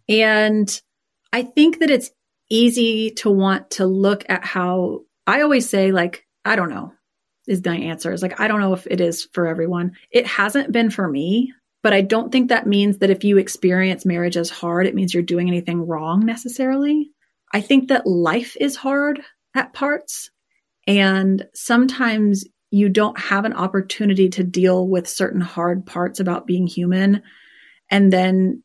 [0.08, 0.70] And
[1.34, 2.12] I think that it's
[2.50, 6.94] easy to want to look at how I always say, like, I don't know,
[7.48, 8.14] is my answer.
[8.14, 9.94] Is like, I don't know if it is for everyone.
[10.12, 14.06] It hasn't been for me, but I don't think that means that if you experience
[14.06, 17.10] marriage as hard, it means you're doing anything wrong necessarily.
[17.52, 19.22] I think that life is hard
[19.56, 20.30] at parts.
[20.88, 26.68] And sometimes you don't have an opportunity to deal with certain hard parts about being
[26.68, 27.22] human.
[27.90, 28.64] And then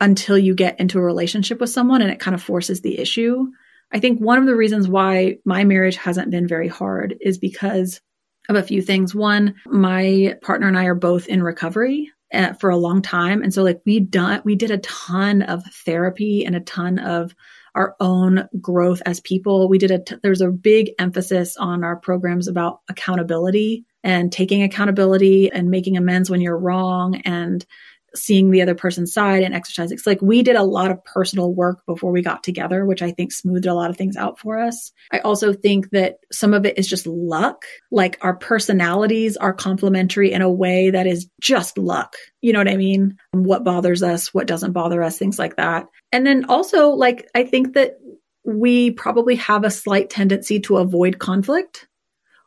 [0.00, 3.46] until you get into a relationship with someone and it kind of forces the issue.
[3.92, 8.00] I think one of the reasons why my marriage hasn't been very hard is because
[8.48, 9.14] of a few things.
[9.14, 13.42] One, my partner and I are both in recovery uh, for a long time.
[13.42, 17.34] And so like we done, we did a ton of therapy and a ton of
[17.74, 19.68] our own growth as people.
[19.68, 24.62] We did a, t- there's a big emphasis on our programs about accountability and taking
[24.62, 27.64] accountability and making amends when you're wrong and
[28.14, 29.94] seeing the other person's side and exercising.
[29.94, 33.10] It's like we did a lot of personal work before we got together, which I
[33.10, 34.92] think smoothed a lot of things out for us.
[35.12, 37.64] I also think that some of it is just luck.
[37.90, 42.14] Like our personalities are complementary in a way that is just luck.
[42.40, 43.16] You know what I mean?
[43.32, 45.86] What bothers us, what doesn't bother us, things like that.
[46.12, 47.98] And then also, like, I think that
[48.44, 51.88] we probably have a slight tendency to avoid conflict,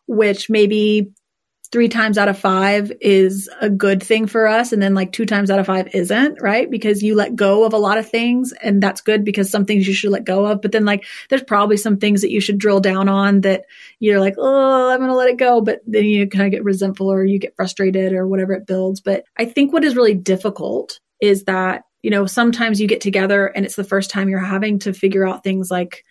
[0.08, 1.12] which maybe
[1.72, 4.72] three times out of five is a good thing for us.
[4.72, 6.70] And then like two times out of five isn't, right?
[6.70, 9.88] Because you let go of a lot of things and that's good because some things
[9.88, 10.62] you should let go of.
[10.62, 13.66] But then like there's probably some things that you should drill down on that
[14.00, 15.62] you're like, oh, I'm going to let it go.
[15.62, 19.02] But then you kind of get resentful or you get frustrated or whatever it builds.
[19.02, 23.48] But I think what is really difficult is that, you know, sometimes you get together
[23.48, 26.04] and it's the first time you're having to figure out things like,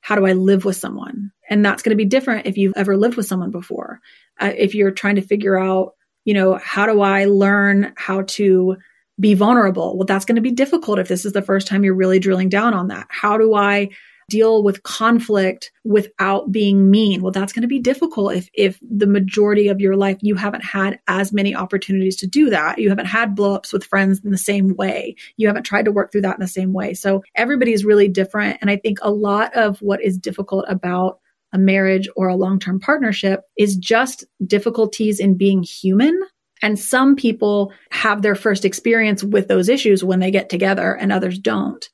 [0.00, 1.32] how do I live with someone?
[1.48, 4.00] And that's going to be different if you've ever lived with someone before.
[4.40, 8.76] Uh, if you're trying to figure out, you know, how do I learn how to
[9.18, 9.96] be vulnerable?
[9.96, 12.48] Well, that's going to be difficult if this is the first time you're really drilling
[12.48, 13.06] down on that.
[13.08, 13.90] How do I
[14.28, 17.22] deal with conflict without being mean.
[17.22, 20.64] Well, that's going to be difficult if, if the majority of your life you haven't
[20.64, 22.78] had as many opportunities to do that.
[22.78, 25.14] You haven't had blowups with friends in the same way.
[25.36, 26.94] You haven't tried to work through that in the same way.
[26.94, 28.58] So everybody is really different.
[28.60, 31.20] And I think a lot of what is difficult about
[31.52, 36.20] a marriage or a long term partnership is just difficulties in being human.
[36.62, 41.12] And some people have their first experience with those issues when they get together and
[41.12, 41.86] others don't.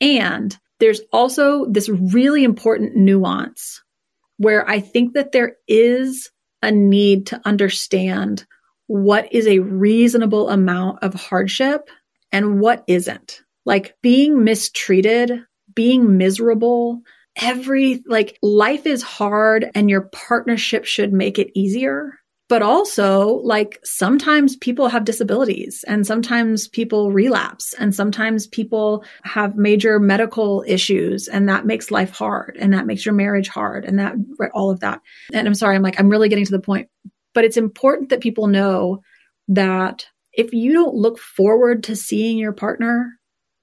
[0.00, 3.82] And there's also this really important nuance
[4.36, 6.30] where I think that there is
[6.62, 8.46] a need to understand
[8.86, 11.88] what is a reasonable amount of hardship
[12.32, 13.40] and what isn't.
[13.64, 15.40] Like being mistreated,
[15.74, 17.00] being miserable,
[17.40, 22.18] every, like, life is hard and your partnership should make it easier.
[22.50, 29.56] But also, like, sometimes people have disabilities and sometimes people relapse and sometimes people have
[29.56, 33.98] major medical issues and that makes life hard and that makes your marriage hard and
[33.98, 34.14] that,
[34.52, 35.00] all of that.
[35.32, 36.90] And I'm sorry, I'm like, I'm really getting to the point,
[37.32, 39.00] but it's important that people know
[39.48, 43.18] that if you don't look forward to seeing your partner,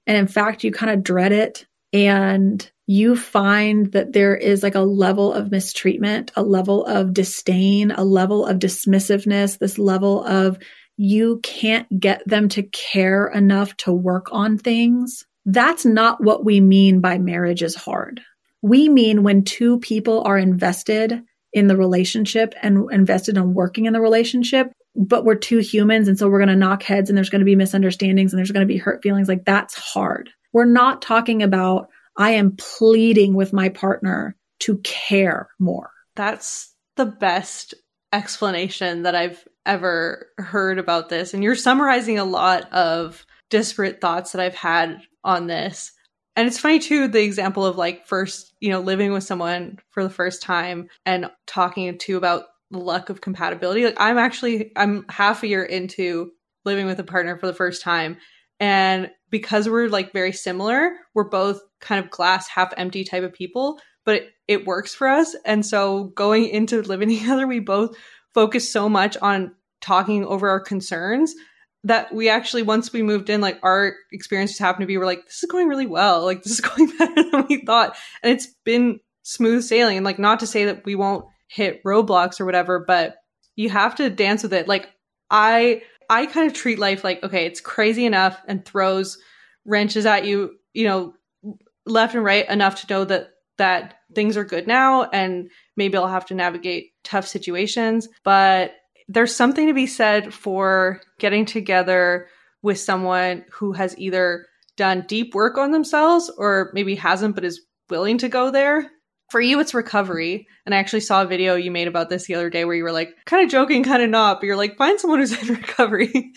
[0.08, 4.74] and in fact, you kind of dread it, and you find that there is like
[4.74, 10.58] a level of mistreatment, a level of disdain, a level of dismissiveness, this level of
[10.98, 15.24] you can't get them to care enough to work on things.
[15.46, 18.20] That's not what we mean by marriage is hard.
[18.60, 21.22] We mean when two people are invested
[21.54, 26.08] in the relationship and invested in working in the relationship, but we're two humans.
[26.08, 28.52] And so we're going to knock heads and there's going to be misunderstandings and there's
[28.52, 29.28] going to be hurt feelings.
[29.28, 30.28] Like that's hard.
[30.52, 35.90] We're not talking about, I am pleading with my partner to care more.
[36.14, 37.74] That's the best
[38.12, 41.34] explanation that I've ever heard about this.
[41.34, 45.92] And you're summarizing a lot of disparate thoughts that I've had on this.
[46.36, 50.02] And it's funny too, the example of like first, you know, living with someone for
[50.02, 53.84] the first time and talking to about the luck of compatibility.
[53.84, 56.32] Like I'm actually I'm half a year into
[56.64, 58.16] living with a partner for the first time.
[58.62, 63.32] And because we're like very similar, we're both kind of glass half empty type of
[63.32, 65.34] people, but it, it works for us.
[65.44, 67.96] And so going into living together, we both
[68.32, 71.34] focus so much on talking over our concerns
[71.82, 75.24] that we actually once we moved in like our experiences happened to be we're like
[75.24, 76.24] this is going really well.
[76.24, 77.96] Like this is going better than we thought.
[78.22, 79.96] And it's been smooth sailing.
[79.96, 83.16] And like not to say that we won't hit roadblocks or whatever but
[83.56, 84.68] you have to dance with it.
[84.68, 84.88] Like
[85.32, 89.18] i i kind of treat life like okay it's crazy enough and throws
[89.64, 91.14] wrenches at you you know
[91.86, 96.06] left and right enough to know that that things are good now and maybe i'll
[96.06, 98.74] have to navigate tough situations but
[99.08, 102.28] there's something to be said for getting together
[102.62, 107.60] with someone who has either done deep work on themselves or maybe hasn't but is
[107.90, 108.90] willing to go there.
[109.32, 110.46] For you, it's recovery.
[110.66, 112.82] And I actually saw a video you made about this the other day where you
[112.82, 115.54] were like, kind of joking, kind of not, but you're like, find someone who's in
[115.54, 116.34] recovery.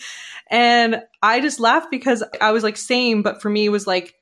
[0.50, 4.14] and I just laughed because I was like, same, but for me, it was like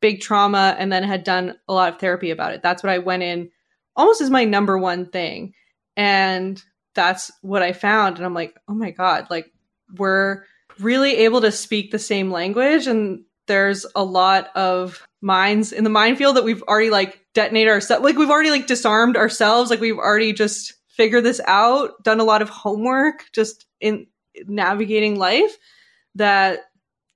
[0.00, 2.62] big trauma and then had done a lot of therapy about it.
[2.62, 3.50] That's what I went in
[3.94, 5.52] almost as my number one thing.
[5.94, 6.62] And
[6.94, 8.16] that's what I found.
[8.16, 9.52] And I'm like, oh my God, like
[9.98, 10.44] we're
[10.78, 12.86] really able to speak the same language.
[12.86, 18.04] And there's a lot of minds in the minefield that we've already like detonated ourselves.
[18.04, 19.70] Like we've already like disarmed ourselves.
[19.70, 24.06] Like we've already just figured this out, done a lot of homework just in
[24.46, 25.56] navigating life
[26.14, 26.60] that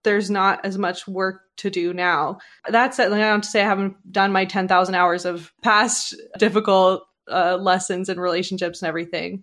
[0.04, 2.38] there's not as much work to do now.
[2.68, 3.10] That's it.
[3.10, 7.56] Like, I don't to say I haven't done my 10,000 hours of past difficult uh,
[7.56, 9.42] lessons and relationships and everything.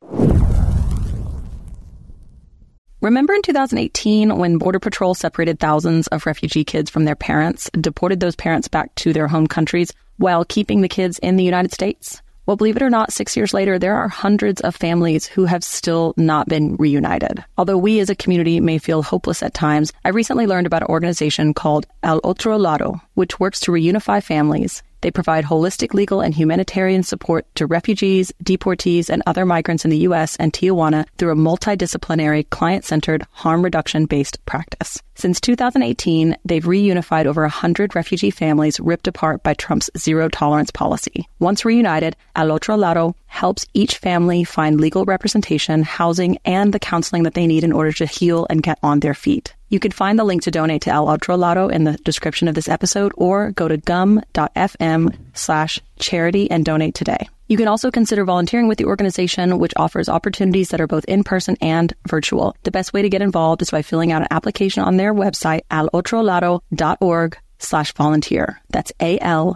[3.01, 8.19] Remember in 2018 when Border Patrol separated thousands of refugee kids from their parents, deported
[8.19, 12.21] those parents back to their home countries while keeping the kids in the United States?
[12.45, 15.63] Well, believe it or not, six years later, there are hundreds of families who have
[15.63, 17.43] still not been reunited.
[17.57, 20.89] Although we as a community may feel hopeless at times, I recently learned about an
[20.89, 26.33] organization called Al Otro Lado, which works to reunify families they provide holistic legal and
[26.33, 30.35] humanitarian support to refugees, deportees, and other migrants in the U.S.
[30.37, 34.99] and Tijuana through a multidisciplinary, client-centered, harm reduction-based practice.
[35.13, 41.27] Since 2018, they've reunified over 100 refugee families ripped apart by Trump's zero tolerance policy.
[41.37, 47.23] Once reunited, Al Otro Lado helps each family find legal representation, housing, and the counseling
[47.23, 49.53] that they need in order to heal and get on their feet.
[49.69, 52.55] You can find the link to donate to El Otro Lado in the description of
[52.55, 57.27] this episode or go to gum.fm slash charity and donate today.
[57.47, 61.23] You can also consider volunteering with the organization, which offers opportunities that are both in
[61.23, 62.55] person and virtual.
[62.63, 65.61] The best way to get involved is by filling out an application on their website,
[65.69, 68.61] alotrolado.org slash volunteer.
[68.69, 69.55] That's A-L-O-T-R-O-L-A-D-O.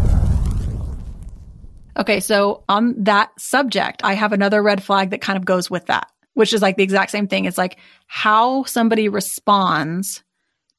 [1.97, 5.87] Okay, so on that subject, I have another red flag that kind of goes with
[5.87, 7.45] that, which is like the exact same thing.
[7.45, 7.77] It's like
[8.07, 10.23] how somebody responds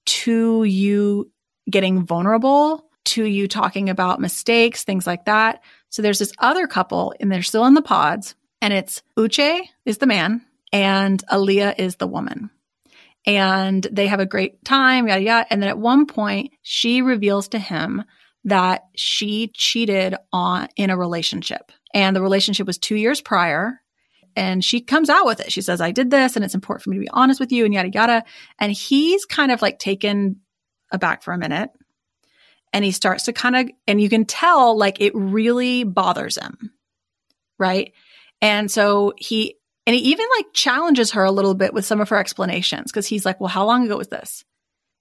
[0.05, 1.31] to you
[1.71, 5.63] getting vulnerable, to you talking about mistakes, things like that.
[5.91, 9.99] So there's this other couple, and they're still in the pods, and it's Uche is
[9.99, 10.43] the man,
[10.73, 12.51] and Aaliyah is the woman.
[13.27, 15.47] And they have a great time, yada yada.
[15.51, 18.05] And then at one point, she reveals to him
[18.45, 21.72] that she cheated on in a relationship.
[21.95, 23.80] And the relationship was two years prior.
[24.34, 25.53] And she comes out with it.
[25.53, 27.64] She says, I did this and it's important for me to be honest with you
[27.64, 28.24] and yada yada.
[28.59, 30.40] And he's kind of like taken
[30.90, 31.70] aback for a minute.
[32.72, 36.72] And he starts to kind of, and you can tell like it really bothers him.
[37.59, 37.93] Right.
[38.40, 42.09] And so he and he even like challenges her a little bit with some of
[42.09, 44.45] her explanations because he's like, well, how long ago was this?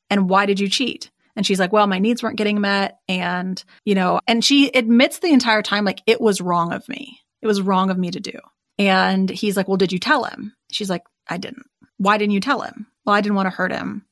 [0.09, 1.11] And why did you cheat?
[1.35, 2.99] And she's like, well, my needs weren't getting met.
[3.07, 7.19] And, you know, and she admits the entire time, like, it was wrong of me.
[7.41, 8.39] It was wrong of me to do.
[8.77, 10.53] And he's like, well, did you tell him?
[10.71, 11.65] She's like, I didn't.
[11.97, 12.87] Why didn't you tell him?
[13.05, 14.05] Well, I didn't want to hurt him.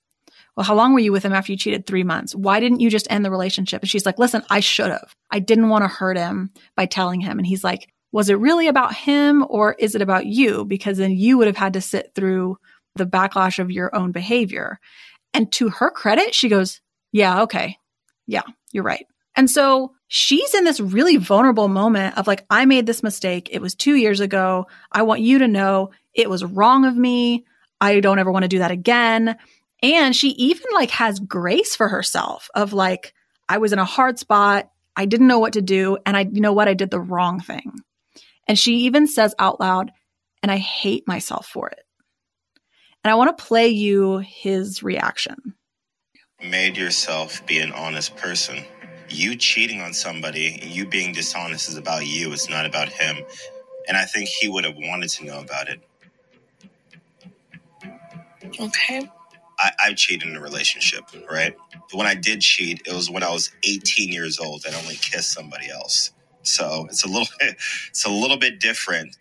[0.56, 1.86] Well, how long were you with him after you cheated?
[1.86, 2.36] Three months.
[2.36, 3.82] Why didn't you just end the relationship?
[3.82, 5.14] And she's like, listen, I should have.
[5.32, 7.38] I didn't want to hurt him by telling him.
[7.38, 10.66] And he's like, was it really about him or is it about you?
[10.66, 12.58] Because then you would have had to sit through
[12.96, 14.80] the backlash of your own behavior.
[15.34, 16.82] And to her credit, she goes,
[17.12, 17.78] yeah, okay.
[18.28, 19.06] Yeah, you're right.
[19.36, 23.50] And so she's in this really vulnerable moment of like, I made this mistake.
[23.52, 24.68] It was two years ago.
[24.92, 27.46] I want you to know it was wrong of me.
[27.80, 29.38] I don't ever want to do that again.
[29.82, 33.14] And she even like has grace for herself of like,
[33.48, 34.70] I was in a hard spot.
[34.96, 35.98] I didn't know what to do.
[36.06, 36.68] And I, you know what?
[36.68, 37.72] I did the wrong thing.
[38.48, 39.92] And she even says out loud,
[40.42, 41.80] and I hate myself for it.
[43.04, 45.54] And I want to play you his reaction.
[46.44, 48.64] Made yourself be an honest person.
[49.10, 53.18] You cheating on somebody, you being dishonest is about you, it's not about him.
[53.88, 55.82] And I think he would have wanted to know about it.
[58.60, 59.10] Okay.
[59.60, 61.56] I, I cheated in a relationship, right?
[61.74, 64.96] But when I did cheat, it was when I was 18 years old and only
[64.96, 66.12] kissed somebody else.
[66.44, 69.18] So it's a little it's a little bit different.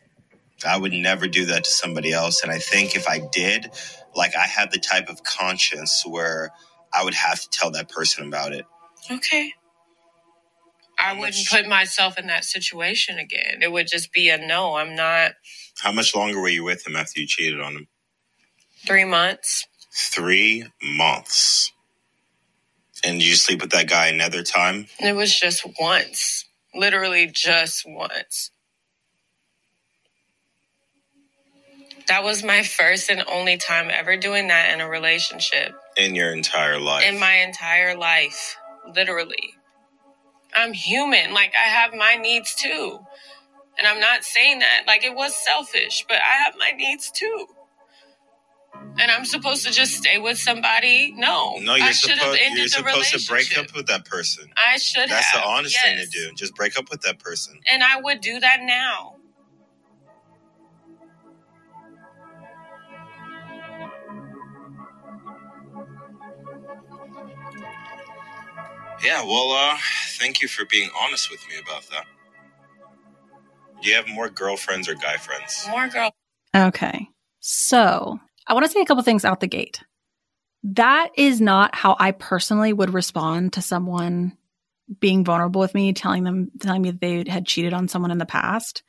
[0.66, 2.42] I would never do that to somebody else.
[2.42, 3.70] And I think if I did,
[4.14, 6.52] like I had the type of conscience where
[6.94, 8.66] I would have to tell that person about it.
[9.10, 9.52] Okay.
[10.98, 13.62] I wouldn't put myself in that situation again.
[13.62, 14.76] It would just be a no.
[14.76, 15.32] I'm not
[15.80, 17.88] How much longer were you with him after you cheated on him?
[18.86, 19.66] three months.
[19.92, 21.72] Three months.
[23.04, 24.86] And did you sleep with that guy another time?
[25.00, 26.46] It was just once.
[26.74, 28.50] Literally just once.
[32.08, 36.32] That was my first and only time ever doing that in a relationship In your
[36.32, 37.04] entire life.
[37.04, 38.56] in my entire life.
[38.94, 39.54] Literally.
[40.54, 41.34] I'm human.
[41.34, 43.00] Like, I have my needs too.
[43.78, 47.46] And I'm not saying that like it was selfish, but I have my needs too.
[49.00, 51.14] And I'm supposed to just stay with somebody?
[51.16, 51.58] No.
[51.60, 53.70] no, you're I should have supposed ended you're the supposed to break relationship.
[53.70, 54.50] up with that person.
[54.56, 55.42] I should That's have.
[55.42, 56.10] the honest thing to yes.
[56.10, 56.32] do.
[56.34, 57.60] Just break up with that person.
[57.70, 59.17] And I would do that now.
[69.04, 69.76] Yeah, well, uh,
[70.18, 72.04] thank you for being honest with me about that.
[73.80, 75.66] Do you have more girlfriends or guy friends?
[75.70, 76.12] More girl.
[76.54, 77.08] Okay.
[77.38, 79.82] So I want to say a couple things out the gate.
[80.64, 84.36] That is not how I personally would respond to someone
[85.00, 88.18] being vulnerable with me, telling them, telling me that they had cheated on someone in
[88.18, 88.82] the past,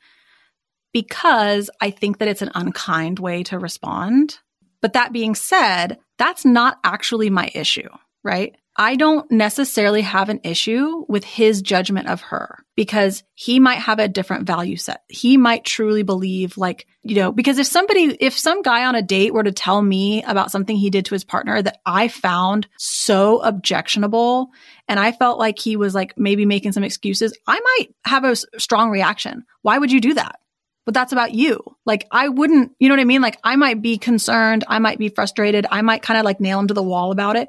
[0.92, 4.38] because I think that it's an unkind way to respond.
[4.80, 7.88] But that being said, that's not actually my issue,
[8.24, 8.56] right?
[8.76, 13.98] I don't necessarily have an issue with his judgment of her because he might have
[13.98, 15.02] a different value set.
[15.08, 19.02] He might truly believe like, you know, because if somebody, if some guy on a
[19.02, 22.68] date were to tell me about something he did to his partner that I found
[22.78, 24.50] so objectionable
[24.88, 28.36] and I felt like he was like maybe making some excuses, I might have a
[28.36, 29.44] strong reaction.
[29.62, 30.38] Why would you do that?
[30.86, 31.60] But that's about you.
[31.84, 33.20] Like I wouldn't, you know what I mean?
[33.20, 34.64] Like I might be concerned.
[34.68, 35.66] I might be frustrated.
[35.70, 37.48] I might kind of like nail him to the wall about it.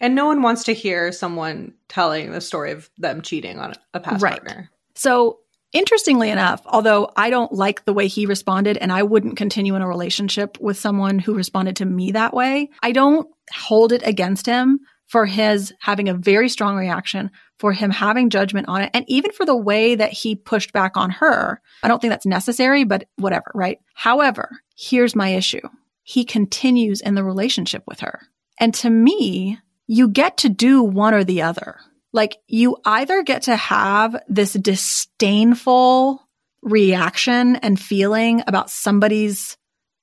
[0.00, 4.00] And no one wants to hear someone telling the story of them cheating on a
[4.00, 4.32] past Right.
[4.32, 4.70] partner.
[4.94, 5.40] So,
[5.72, 9.82] interestingly enough, although I don't like the way he responded and I wouldn't continue in
[9.82, 14.46] a relationship with someone who responded to me that way, I don't hold it against
[14.46, 19.04] him for his having a very strong reaction, for him having judgment on it, and
[19.08, 21.60] even for the way that he pushed back on her.
[21.82, 23.78] I don't think that's necessary, but whatever, right?
[23.94, 25.68] However, here's my issue.
[26.04, 28.20] He continues in the relationship with her.
[28.58, 29.58] And to me,
[29.90, 31.80] you get to do one or the other.
[32.12, 36.24] Like you either get to have this disdainful
[36.62, 39.56] reaction and feeling about somebody's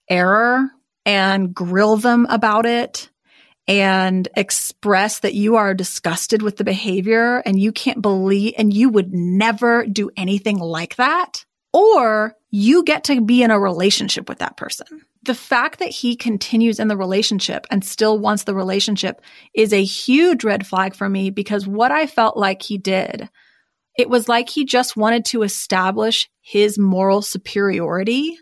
[0.09, 0.69] error
[1.05, 3.09] and grill them about it
[3.65, 8.89] and express that you are disgusted with the behavior and you can't believe and you
[8.89, 11.45] would never do anything like that.
[11.71, 15.05] Or you get to be in a relationship with that person.
[15.27, 19.21] The fact that he continues in the relationship and still wants the relationship
[19.53, 23.29] is a huge red flag for me because what I felt like he did,
[23.97, 28.37] it was like he just wanted to establish his moral superiority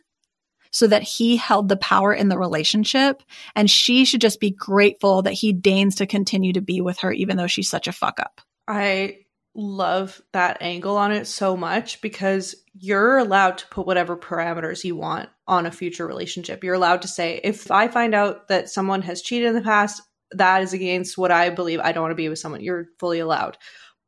[0.69, 3.23] so that he held the power in the relationship.
[3.55, 7.11] And she should just be grateful that he deigns to continue to be with her,
[7.11, 8.41] even though she's such a fuck up.
[8.67, 9.24] I
[9.55, 14.95] love that angle on it so much because you're allowed to put whatever parameters you
[14.95, 16.63] want on a future relationship.
[16.63, 20.01] You're allowed to say, if I find out that someone has cheated in the past,
[20.31, 21.79] that is against what I believe.
[21.79, 22.61] I don't want to be with someone.
[22.61, 23.57] You're fully allowed.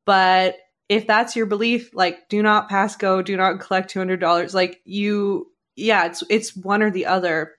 [0.06, 0.56] But
[0.89, 5.48] if that's your belief, like do not pass go, do not collect $200, like you
[5.78, 7.54] yeah, it's it's one or the other.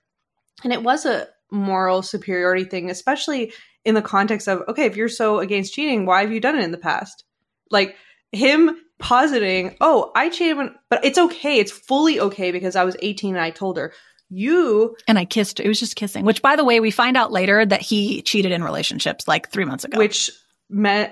[0.63, 3.53] And it was a moral superiority thing, especially
[3.85, 6.63] in the context of okay, if you're so against cheating, why have you done it
[6.63, 7.23] in the past?
[7.69, 7.95] Like
[8.31, 11.59] him positing, "Oh, I cheated when but it's okay.
[11.59, 13.93] It's fully okay because I was 18 and I told her."
[14.31, 15.59] You and I kissed.
[15.59, 18.51] It was just kissing, which by the way, we find out later that he cheated
[18.51, 19.97] in relationships like 3 months ago.
[19.97, 20.29] Which
[20.69, 21.11] meant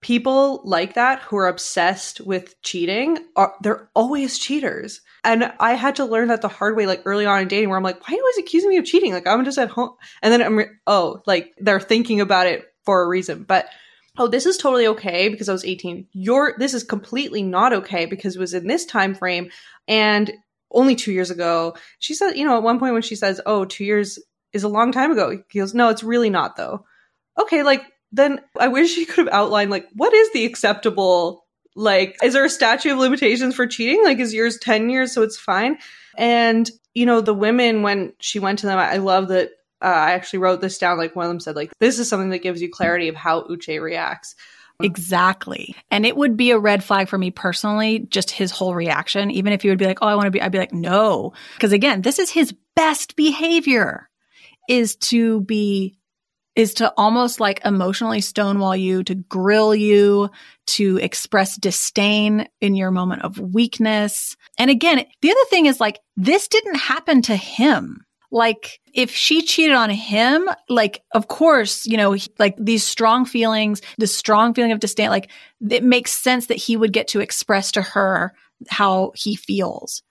[0.00, 5.96] people like that who are obsessed with cheating are they're always cheaters and i had
[5.96, 8.14] to learn that the hard way like early on in dating where i'm like why
[8.14, 9.90] are you always accusing me of cheating like i'm just at home
[10.22, 13.66] and then i'm re- oh like they're thinking about it for a reason but
[14.18, 18.06] oh this is totally okay because i was 18 you're this is completely not okay
[18.06, 19.50] because it was in this time frame
[19.88, 20.32] and
[20.70, 23.64] only two years ago she said you know at one point when she says oh
[23.64, 24.18] two years
[24.52, 26.84] is a long time ago he goes no it's really not though
[27.38, 31.44] okay like then I wish he could have outlined like what is the acceptable
[31.74, 34.02] like is there a statute of limitations for cheating?
[34.02, 35.78] Like is yours 10 years so it's fine?
[36.16, 39.50] And you know, the women when she went to them, I love that
[39.82, 40.98] uh, I actually wrote this down.
[40.98, 43.42] Like one of them said, like this is something that gives you clarity of how
[43.42, 44.34] Uche reacts.
[44.82, 45.74] Exactly.
[45.90, 49.30] And it would be a red flag for me personally, just his whole reaction.
[49.30, 51.32] Even if he would be like, Oh, I want to be, I'd be like, no.
[51.54, 54.08] Because again, this is his best behavior
[54.68, 55.96] is to be
[56.56, 60.30] is to almost like emotionally stonewall you, to grill you,
[60.66, 64.36] to express disdain in your moment of weakness.
[64.58, 68.05] And again, the other thing is like, this didn't happen to him.
[68.30, 73.82] Like, if she cheated on him, like, of course, you know, like these strong feelings,
[73.98, 75.30] this strong feeling of disdain, like,
[75.70, 78.32] it makes sense that he would get to express to her
[78.68, 80.02] how he feels.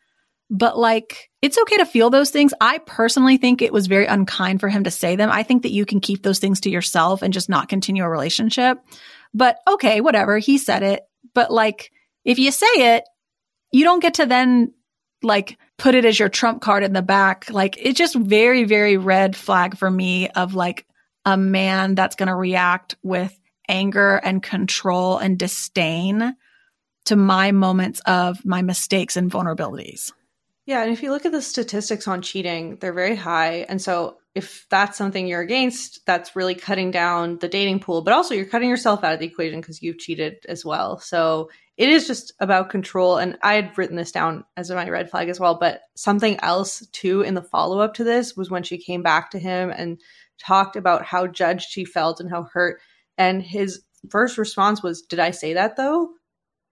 [0.50, 2.54] But like, it's okay to feel those things.
[2.62, 5.32] I personally think it was very unkind for him to say them.
[5.32, 8.10] I think that you can keep those things to yourself and just not continue a
[8.10, 8.78] relationship.
[9.34, 10.38] But okay, whatever.
[10.38, 11.02] He said it.
[11.34, 11.92] But like,
[12.24, 13.04] if you say it,
[13.72, 14.74] you don't get to then
[15.24, 17.50] like put it as your trump card in the back.
[17.50, 20.86] Like, it's just very, very red flag for me of like
[21.26, 23.38] a man that's going to react with
[23.68, 26.36] anger and control and disdain
[27.06, 30.12] to my moments of my mistakes and vulnerabilities.
[30.66, 33.66] Yeah, and if you look at the statistics on cheating, they're very high.
[33.70, 38.14] And so if that's something you're against, that's really cutting down the dating pool, but
[38.14, 41.00] also you're cutting yourself out of the equation because you've cheated as well.
[41.00, 43.18] So it is just about control.
[43.18, 45.56] And I had written this down as my red flag as well.
[45.58, 49.32] But something else too in the follow up to this was when she came back
[49.32, 50.02] to him and
[50.38, 52.82] talked about how judged she felt and how hurt.
[53.18, 56.10] And his first response was, Did I say that though?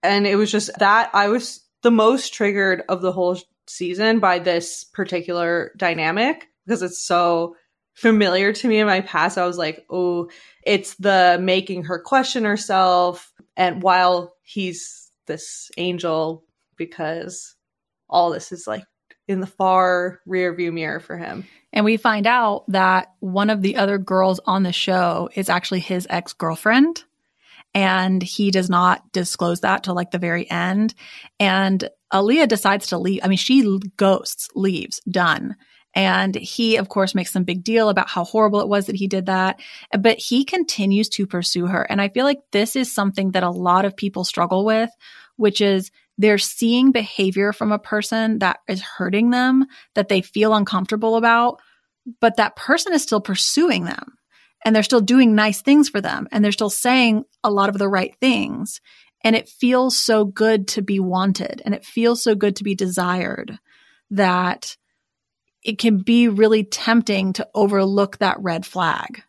[0.02, 4.38] And it was just that I was the most triggered of the whole season by
[4.38, 7.56] this particular dynamic because it's so
[7.94, 9.38] familiar to me in my past.
[9.38, 10.28] I was like, oh,
[10.64, 13.32] it's the making her question herself.
[13.56, 16.44] And while he's this angel,
[16.76, 17.54] because
[18.08, 18.84] all this is like
[19.26, 21.46] in the far rear view mirror for him.
[21.72, 25.80] And we find out that one of the other girls on the show is actually
[25.80, 27.04] his ex girlfriend.
[27.76, 30.94] And he does not disclose that till like the very end.
[31.40, 33.20] And Aaliyah decides to leave.
[33.24, 35.56] I mean, she ghosts, leaves, done.
[35.94, 39.06] And he, of course, makes some big deal about how horrible it was that he
[39.06, 39.60] did that.
[39.98, 41.82] But he continues to pursue her.
[41.82, 44.90] And I feel like this is something that a lot of people struggle with,
[45.36, 50.54] which is they're seeing behavior from a person that is hurting them, that they feel
[50.54, 51.60] uncomfortable about,
[52.20, 54.16] but that person is still pursuing them.
[54.64, 57.78] and they're still doing nice things for them and they're still saying a lot of
[57.78, 58.80] the right things.
[59.22, 62.74] And it feels so good to be wanted and it feels so good to be
[62.74, 63.58] desired
[64.10, 64.76] that
[65.64, 69.22] it can be really tempting to overlook that red flag.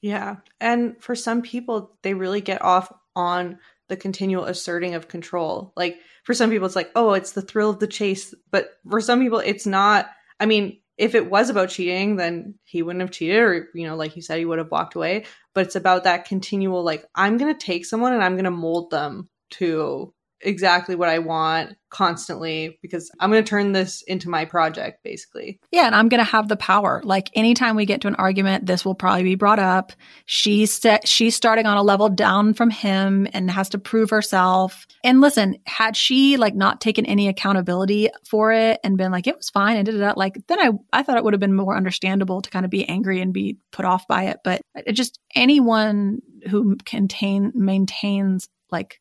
[0.00, 0.36] Yeah.
[0.60, 5.72] And for some people, they really get off on the continual asserting of control.
[5.76, 8.32] Like for some people, it's like, oh, it's the thrill of the chase.
[8.50, 10.08] But for some people, it's not.
[10.38, 13.96] I mean, if it was about cheating, then he wouldn't have cheated, or, you know,
[13.96, 15.24] like you said, he would have walked away.
[15.54, 18.50] But it's about that continual, like, I'm going to take someone and I'm going to
[18.50, 24.28] mold them to exactly what I want constantly because I'm going to turn this into
[24.28, 25.58] my project basically.
[25.72, 27.00] Yeah, and I'm going to have the power.
[27.04, 29.92] Like anytime we get to an argument, this will probably be brought up.
[30.26, 34.86] She's set, she's starting on a level down from him and has to prove herself.
[35.02, 39.36] And listen, had she like not taken any accountability for it and been like it
[39.36, 41.76] was fine and did it like then I I thought it would have been more
[41.76, 45.18] understandable to kind of be angry and be put off by it, but it just
[45.34, 49.00] anyone who contain maintains like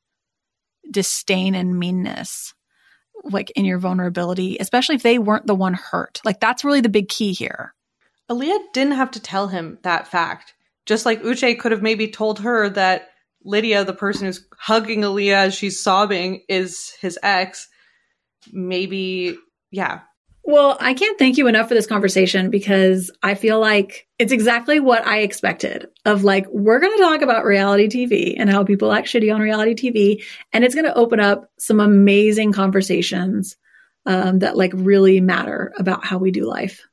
[0.91, 2.53] disdain and meanness
[3.23, 6.21] like in your vulnerability, especially if they weren't the one hurt.
[6.23, 7.73] Like that's really the big key here.
[8.29, 10.53] Aaliyah didn't have to tell him that fact.
[10.85, 13.09] Just like Uche could have maybe told her that
[13.43, 17.67] Lydia, the person who's hugging Aaliyah as she's sobbing, is his ex.
[18.51, 19.37] Maybe,
[19.71, 20.01] yeah,
[20.47, 24.79] well, I can't thank you enough for this conversation because I feel like it's exactly
[24.79, 28.93] what I expected of like, we're going to talk about reality TV and how people
[28.93, 30.23] act shitty on reality TV.
[30.53, 33.57] And it's going to open up some amazing conversations
[34.05, 36.87] um, that like really matter about how we do life.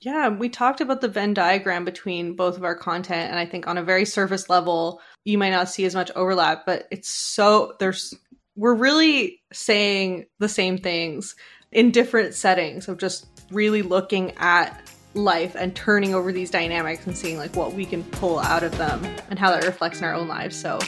[0.00, 3.30] Yeah, we talked about the Venn diagram between both of our content.
[3.30, 6.66] And I think on a very surface level, you might not see as much overlap,
[6.66, 8.14] but it's so there's,
[8.54, 11.36] we're really saying the same things
[11.76, 14.80] in different settings of just really looking at
[15.12, 18.76] life and turning over these dynamics and seeing like what we can pull out of
[18.78, 20.56] them and how that reflects in our own lives.
[20.56, 20.78] So,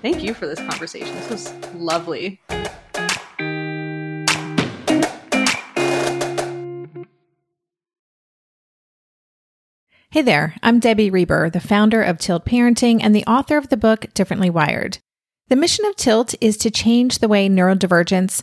[0.00, 1.14] thank you for this conversation.
[1.16, 2.40] This was lovely.
[10.10, 13.76] Hey there, I'm Debbie Reber, the founder of Tilt Parenting and the author of the
[13.76, 14.96] book Differently Wired.
[15.48, 18.42] The mission of Tilt is to change the way neurodivergence